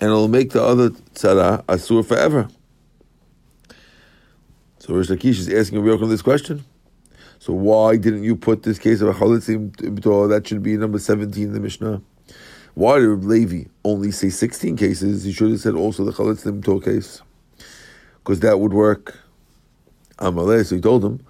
[0.00, 2.48] and it'll make the other tzara Asur forever.
[4.78, 6.64] So Rish Lakish is asking a Rabbi this question.
[7.38, 9.74] So why didn't you put this case of a chalitzim
[10.28, 12.02] that should be number 17 in the Mishnah?
[12.74, 15.24] Why did Levi only say 16 cases?
[15.24, 17.22] He should have said also the chalitzim to case.
[18.18, 19.18] Because that would work.
[20.18, 21.24] Amaleh, so he told him.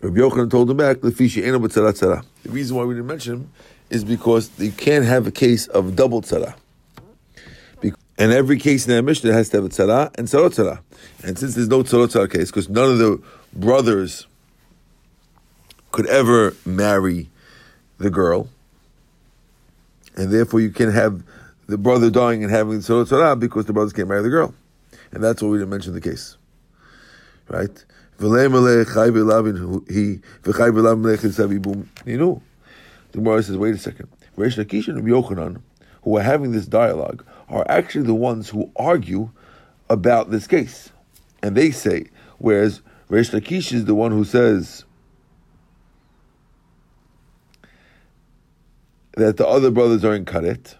[0.00, 2.24] Rabbi Yochanan told him back, The Fisha Ainob Tsarat Sarah.
[2.42, 3.52] The reason why we didn't mention him
[3.88, 6.54] is because you can't have a case of double tzara.
[8.18, 10.80] And every case in the Mishnah has to have a tzara and tzara tzara.
[11.24, 13.22] And since there's no tzara tzara case, because none of the
[13.52, 14.26] brothers
[15.92, 17.30] could ever marry
[17.98, 18.48] the girl,
[20.16, 21.22] and therefore you can have
[21.66, 24.54] the brother dying and having tzara tzara because the brothers can't marry the girl.
[25.12, 26.36] And that's why we didn't mention the case.
[27.48, 27.84] Right?
[28.18, 28.28] The
[33.12, 34.08] Gemara says, wait a second.
[34.36, 35.60] Reish Lakish and Yochanan,
[36.02, 39.30] who are having this dialogue, are actually the ones who argue
[39.90, 40.90] about this case.
[41.42, 42.06] And they say,
[42.38, 44.84] whereas Reish Lakish is the one who says
[49.16, 50.76] that the other brothers are in karet,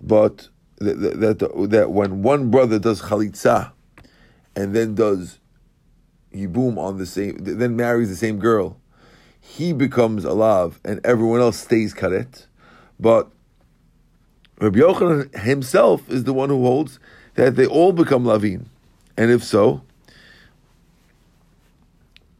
[0.00, 0.48] but
[0.78, 3.72] that, that, that, when one brother does chalitza
[4.54, 5.38] and then does
[6.34, 8.78] yibum on the same, then marries the same girl,
[9.40, 12.46] he becomes alav and everyone else stays karet.
[12.98, 13.30] But
[14.60, 16.98] Rabbi Yochanan himself is the one who holds
[17.34, 18.68] that they all become lavin,
[19.16, 19.82] and if so,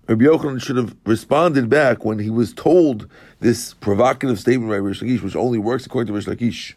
[0.08, 3.08] Rabbi Yochanan should have responded back when he was told
[3.42, 6.74] this provocative statement by Rish Lakish, which only works according to Rish Lakish,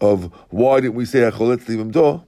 [0.00, 2.24] of why didn't we say Acholetz Do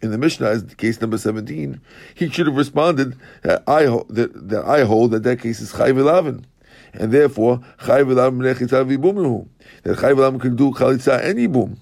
[0.00, 1.80] in the Mishnah as case number 17,
[2.14, 5.94] he should have responded that I, that, that I hold that that case is Chayv
[5.94, 6.44] Elavin
[6.94, 9.48] and therefore Chayv Elam Nechitza Vibumhu.
[9.84, 11.76] That Chayv Elam can do Chalitza and Yibum.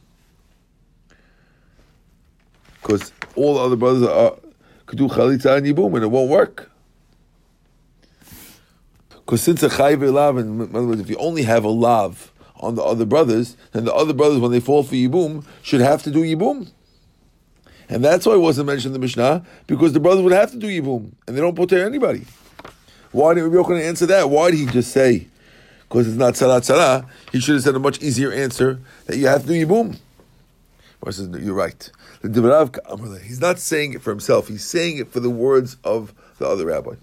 [2.80, 4.36] Because all the other brothers are,
[4.86, 6.69] could do Chalitza and Yibum and it won't work.
[9.30, 12.74] Because since a Chayv Elav, in other words, if you only have a Lav on
[12.74, 16.10] the other brothers, then the other brothers, when they fall for Yibum, should have to
[16.10, 16.68] do Yibum.
[17.88, 20.56] And that's why it wasn't mentioned in the Mishnah, because the brothers would have to
[20.56, 22.26] do Yibum, and they don't poter anybody.
[23.12, 24.28] Why didn't Rabbi Yochanan answer that?
[24.30, 25.28] Why did he just say,
[25.88, 29.28] because it's not Tzara Tzara, he should have said a much easier answer, that you
[29.28, 29.96] have to do Yibum.
[31.02, 31.88] Or says, you're right.
[32.20, 36.66] He's not saying it for himself, he's saying it for the words of the other
[36.66, 36.96] rabbi.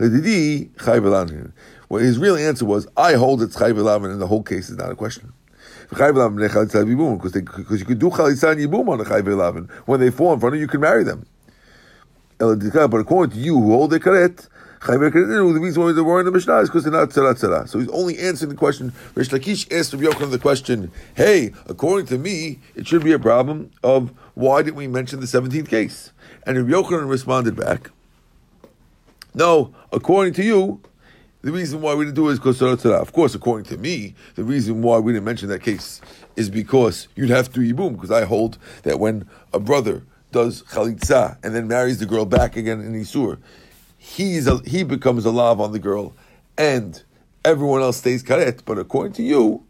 [0.00, 4.90] Well, his real answer was, I hold it's Chayv and the whole case is not
[4.90, 5.34] a question.
[5.90, 10.54] Because you could do Chalitza and Yibum on a Chayv When they fall in front
[10.54, 11.26] of you, you can marry them.
[12.38, 14.48] But according to you, who hold the karet,
[14.86, 17.68] the reason why they were in the Mishnah is because they're not tzara tzara.
[17.68, 18.94] So he's only answering the question.
[19.14, 23.18] Rish Lakish asked Rabbi Yochanan the question, hey, according to me, it should be a
[23.18, 26.12] problem of why didn't we mention the 17th case?
[26.46, 27.90] And Rabbi Yochanan responded back,
[29.34, 30.80] no, according to you,
[31.42, 34.44] the reason why we didn't do it is because Of course, according to me, the
[34.44, 36.00] reason why we didn't mention that case
[36.36, 40.02] is because you'd have to yibum, because I hold that when a brother
[40.32, 43.38] does chalitza and then marries the girl back again in Isur,
[43.96, 46.14] he's a, he becomes a lav on the girl,
[46.58, 47.02] and
[47.44, 48.62] everyone else stays karet.
[48.64, 49.64] But according to you,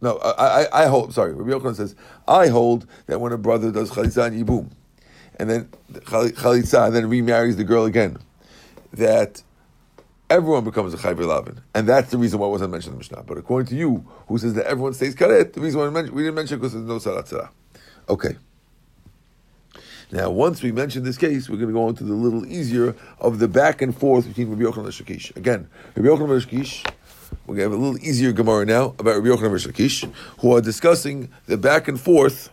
[0.00, 1.96] no, I, I, I hold, sorry, Rabbi Yochanan says,
[2.28, 4.70] I hold that when a brother does chalitza and yibum,
[5.40, 8.18] and then chalitza, and then remarries the girl again,
[8.96, 9.42] that
[10.28, 12.98] everyone becomes a chayv lavin, and that's the reason why it wasn't mentioned in the
[12.98, 13.24] Mishnah.
[13.26, 16.34] But according to you, who says that everyone stays karet, the reason why we didn't
[16.34, 17.32] mention because there's no salat
[18.08, 18.36] Okay.
[20.12, 23.40] Now, once we mention this case, we're going to go into the little easier of
[23.40, 25.34] the back and forth between Rabbi Yochanan and Shakish.
[25.36, 26.88] Again, Rabbi Yochanan and Shakish,
[27.44, 30.54] we're going to have a little easier Gemara now about Rabbi Yochanan and Shakish, who
[30.54, 32.50] are discussing the back and forth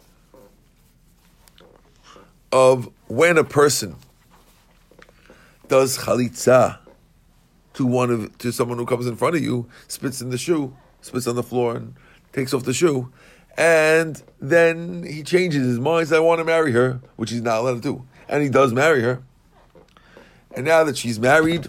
[2.51, 3.97] of when a person
[5.67, 6.79] does chalitza
[7.73, 10.75] to one of to someone who comes in front of you, spits in the shoe,
[11.01, 11.95] spits on the floor, and
[12.31, 13.11] takes off the shoe,
[13.57, 16.07] and then he changes his mind.
[16.07, 18.73] Says, "I want to marry her," which he's not allowed to do, and he does
[18.73, 19.23] marry her.
[20.55, 21.67] And now that she's married,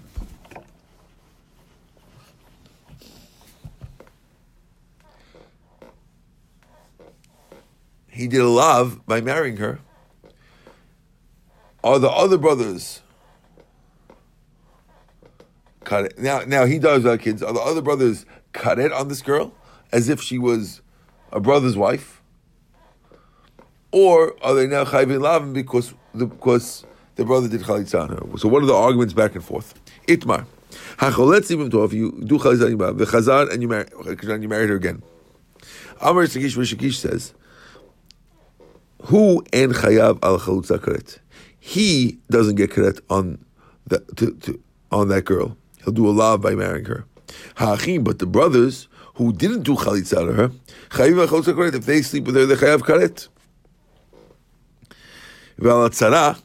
[8.08, 9.80] he did a love by marrying her.
[11.82, 13.00] Are the other brothers
[15.84, 16.18] cut it.
[16.18, 17.42] Now, now he does uh, kids.
[17.42, 19.52] Are the other brothers cut it on this girl
[19.92, 20.80] as if she was
[21.32, 22.22] a brother's wife,
[23.92, 26.84] or are they now chayvin lavin because the, because
[27.16, 29.74] the brother did chalitza So what are the arguments back and forth?
[30.08, 30.46] Itmar.
[31.00, 35.02] If you do chalitza the chazar and you marry, and you married her again.
[36.00, 37.34] Amar Shakish Shakish says,
[39.04, 41.18] "Who and chayav al chalutza karet?
[41.60, 43.44] He doesn't get karet on
[43.86, 44.60] the, to, to,
[44.90, 45.56] on that girl.
[45.84, 47.04] He'll do a lav by marrying her.
[47.56, 50.48] Ha'achim, but the brothers who didn't do chalitza to her,
[50.90, 51.74] chayiv karet.
[51.74, 53.28] If they sleep with her, they chayav karet.
[55.60, 56.40] V'alatzara,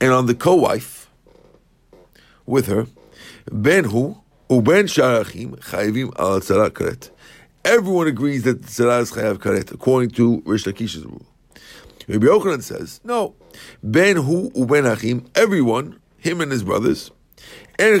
[0.00, 1.10] and on the co-wife
[2.46, 2.86] with her,
[3.50, 4.16] ben hu
[4.48, 7.10] uben sharachim chayivim alatzara karet.
[7.64, 11.26] Everyone agrees that the tzara is chayav karet, according to Rish Lakish's rule.
[12.08, 13.34] Rabbi Yochanan says, no,
[13.82, 17.10] ben hu uben achim, everyone, him and his brothers,
[17.78, 18.00] when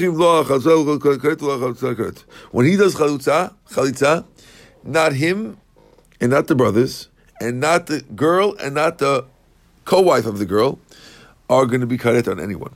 [2.66, 4.24] he does chalutza, chalitza,
[4.84, 5.56] not him
[6.20, 7.08] and not the brothers,
[7.40, 9.24] and not the girl and not the
[9.84, 10.78] co-wife of the girl
[11.50, 12.74] are going to be karet on anyone.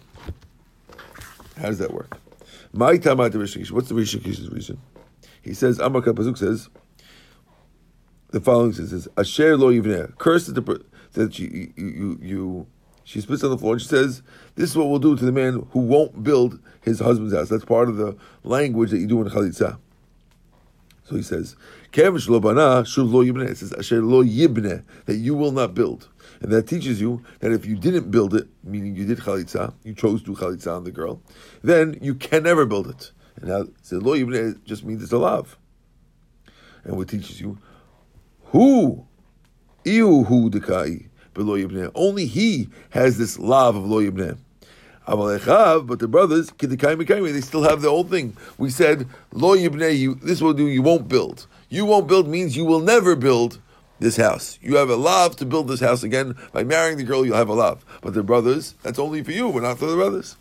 [1.57, 2.19] How does that work?
[2.73, 4.79] What's the Rishikish's reason?
[5.43, 6.69] He says, Amar Kapazuk says,
[8.33, 12.67] the following says, Asher lo yivneh, curse the, that you, you, you
[13.07, 14.20] she spits on the floor and she says,
[14.57, 17.48] This is what we'll do to the man who won't build his husband's house.
[17.48, 19.78] That's part of the language that you do in Chalitza.
[21.04, 21.54] So he says,
[21.92, 26.09] It says, Asher lo yibne, that you will not build.
[26.40, 29.94] And that teaches you that if you didn't build it, meaning you did chalitza, you
[29.94, 31.22] chose to chalitza on the girl,
[31.62, 33.12] then you can never build it.
[33.36, 35.57] And now, so lo yibne just means it's a love.
[36.82, 37.57] And what teaches you,
[38.46, 39.07] who,
[39.84, 41.09] iu hu dekai,
[41.95, 44.39] only he has this love of lo yibneh.
[45.07, 48.37] But the brothers, they still have the old thing.
[48.59, 51.47] We said, lo yibneh, this will do, you won't build.
[51.68, 53.61] You won't build means you will never build
[53.99, 54.59] this house.
[54.61, 56.37] You have a love to build this house again.
[56.53, 57.84] By marrying the girl, you'll have a love.
[58.03, 60.37] But the brothers, that's only for you, but not for the brothers.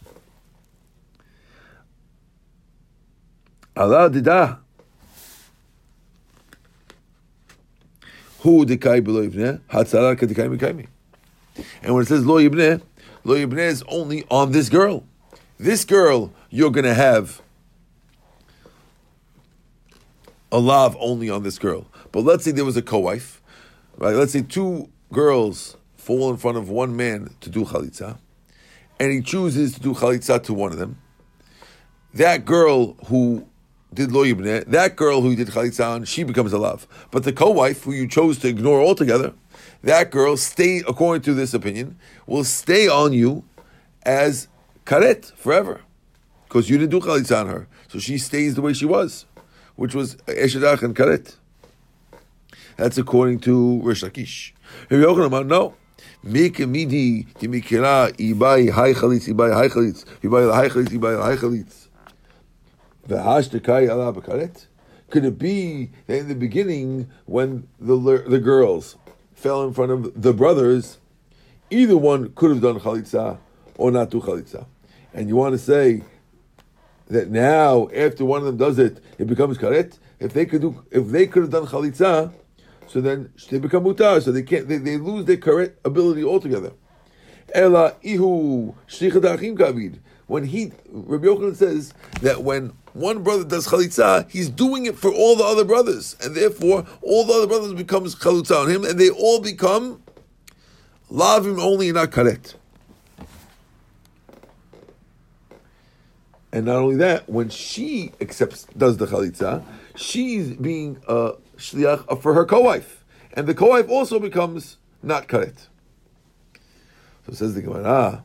[3.77, 4.64] Allah didah.
[8.45, 10.85] Hu dekai below ibneh, hatzara kedekai mekaymi.
[11.81, 12.79] And when it says lo yibneh,
[13.23, 15.03] lo yibneh is only on this girl.
[15.57, 17.41] This girl, you're going to have
[20.51, 21.87] a lav only on this girl.
[22.11, 23.41] But let's say there was a co-wife,
[23.97, 24.13] right?
[24.13, 28.19] Let's say two girls fall in front of one man to do chalitza,
[28.99, 31.01] and he chooses to do chalitza to one of them.
[32.13, 33.47] That girl who
[33.95, 36.87] did lo yibneh, that girl who did chalitza on, she becomes a lav.
[37.11, 39.33] But the co-wife who you chose to ignore altogether,
[39.83, 43.43] that girl stay, according to this opinion, will stay on you
[44.03, 44.47] as
[44.85, 45.81] karet forever.
[46.43, 47.67] Because you didn't do chalitza on her.
[47.87, 49.25] So she stays the way she was,
[49.75, 51.37] which was eshet ach and karet.
[52.77, 54.51] That's according to Rish Lakish.
[54.89, 55.75] Rabbi Yochanan, no.
[56.23, 61.84] Make midi timikira ibai hai chalitz ibai hai chalitz ibai hai chalitz ibai hai chalitz.
[63.07, 64.65] V'hashtakai ala b'karet.
[65.09, 68.95] Could it be that in the beginning, when the the girls
[69.33, 70.97] fell in front of the brothers,
[71.69, 73.37] either one could have done chalitza
[73.77, 74.65] or not do chalitza,
[75.13, 76.03] and you want to say
[77.07, 79.99] that now after one of them does it, it becomes karet.
[80.19, 82.33] If they could do, if they could have done chalitza,
[82.87, 84.21] so then they become mutar.
[84.21, 86.73] So they can't, they, they lose their karet ability altogether.
[87.53, 89.21] Ela ihu shlichat
[89.55, 89.99] kavid.
[90.27, 95.11] When he, Rabbi Yochanan says that when one brother does chalitza, he's doing it for
[95.11, 98.99] all the other brothers, and therefore all the other brothers becomes chalitza on him, and
[98.99, 100.01] they all become
[101.11, 102.55] lavim only not karet.
[106.51, 109.63] And not only that, when she accepts, does the chalitza,
[109.95, 113.03] she's being a shliach for her co-wife,
[113.33, 115.67] and the co-wife also becomes not karet.
[117.27, 118.23] So says the Gemara,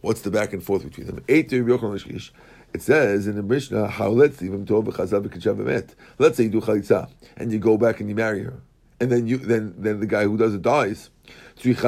[0.00, 1.24] what's the back and forth between them?
[1.28, 1.50] It
[2.82, 4.50] says in the Mishnah, how let's to
[6.18, 8.60] Let's say you do chalitza and you go back and you marry her,
[9.00, 11.10] and then you then then the guy who does it dies.
[11.56, 11.80] She needs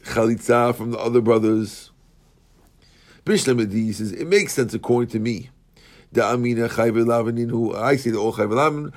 [0.00, 1.90] chalitza from the other brothers.
[3.24, 5.50] Bishlam says it makes sense according to me.
[6.14, 8.90] I say the all chayv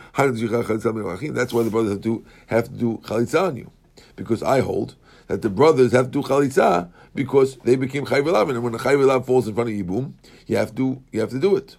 [1.34, 3.72] That's why the brothers have to have to do chalitza on you,
[4.15, 4.95] because I hold
[5.30, 9.25] that the brothers have to do chalitza because they became chayv and when the chayv
[9.25, 10.13] falls in front of yibum,
[10.47, 11.77] you have to you have to do it.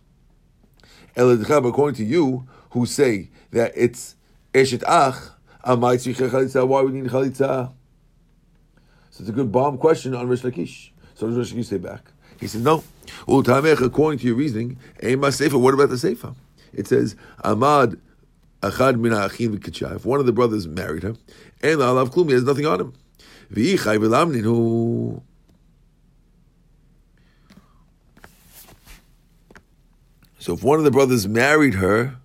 [1.17, 4.15] According to you, who say that it's
[4.55, 5.17] eshet ach,
[5.67, 7.73] why we need chalitza?
[9.11, 10.91] So it's a good bomb question on Rish Lakish.
[11.15, 12.13] So does Rish Lakish say back.
[12.39, 12.85] He says, no.
[13.27, 16.35] According to your reasoning, what about the Sefer?
[16.73, 18.01] It says, Ahmad
[18.63, 21.17] Achad min ha'achim If one of the brothers married her,
[21.63, 22.93] and alav klum, he has nothing on him.
[23.53, 25.23] V'yichai v'lamninu.
[30.39, 32.17] So if one of the brothers married her,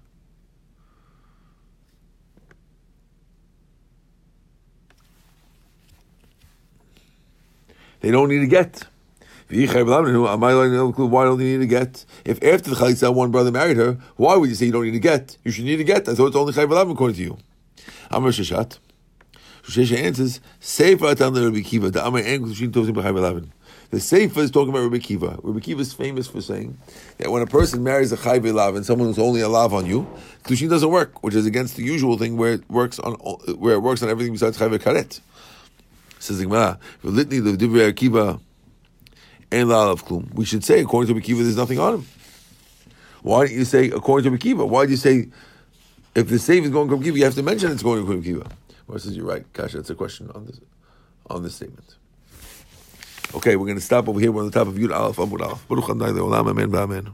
[8.00, 8.86] they don't need to get.
[9.48, 12.06] Why don't you need to get?
[12.24, 14.92] If after the chalitza one brother married her, why would you say you don't need
[14.92, 15.38] to get?
[15.44, 16.08] You should need to get.
[16.08, 17.38] I thought it's only chayv according to you.
[18.10, 18.80] Amar Sheshet.
[19.68, 23.50] Shesha answers, Sefer Atan Rabbi Akiva, the Eng Kushin
[23.90, 25.40] The Sefer is talking about Rabbi Akiva.
[25.44, 26.78] Rabbi Akiva is famous for saying
[27.18, 30.08] that when a person marries a chayv and someone who's only a lav on you,
[30.44, 33.80] Kushin doesn't work, which is against the usual thing where it works on where it
[33.80, 35.20] works on everything besides chayv karet.
[36.20, 38.40] Says the Gemara, "V'litni the Divrei Akiva."
[39.52, 40.34] and la of klum.
[40.34, 42.08] We should say according to Rabbi Akiva, there's nothing on him.
[43.22, 44.68] Why don't you say according to Rabbi Akiva?
[44.68, 45.30] Why do you say
[46.14, 48.52] if the save is going to Kiva, you have to mention it's going to Bekiva?
[48.88, 49.78] Well, says you're right, Kasha.
[49.78, 50.60] That's a question on this
[51.30, 51.96] on this statement.
[53.36, 54.32] Okay, we're going to stop over here.
[54.32, 55.68] We're on the top of Yud Aleph Amud Aleph.
[55.68, 56.12] Baruch Adonai,
[56.50, 56.76] Amen.
[56.76, 57.14] Amen.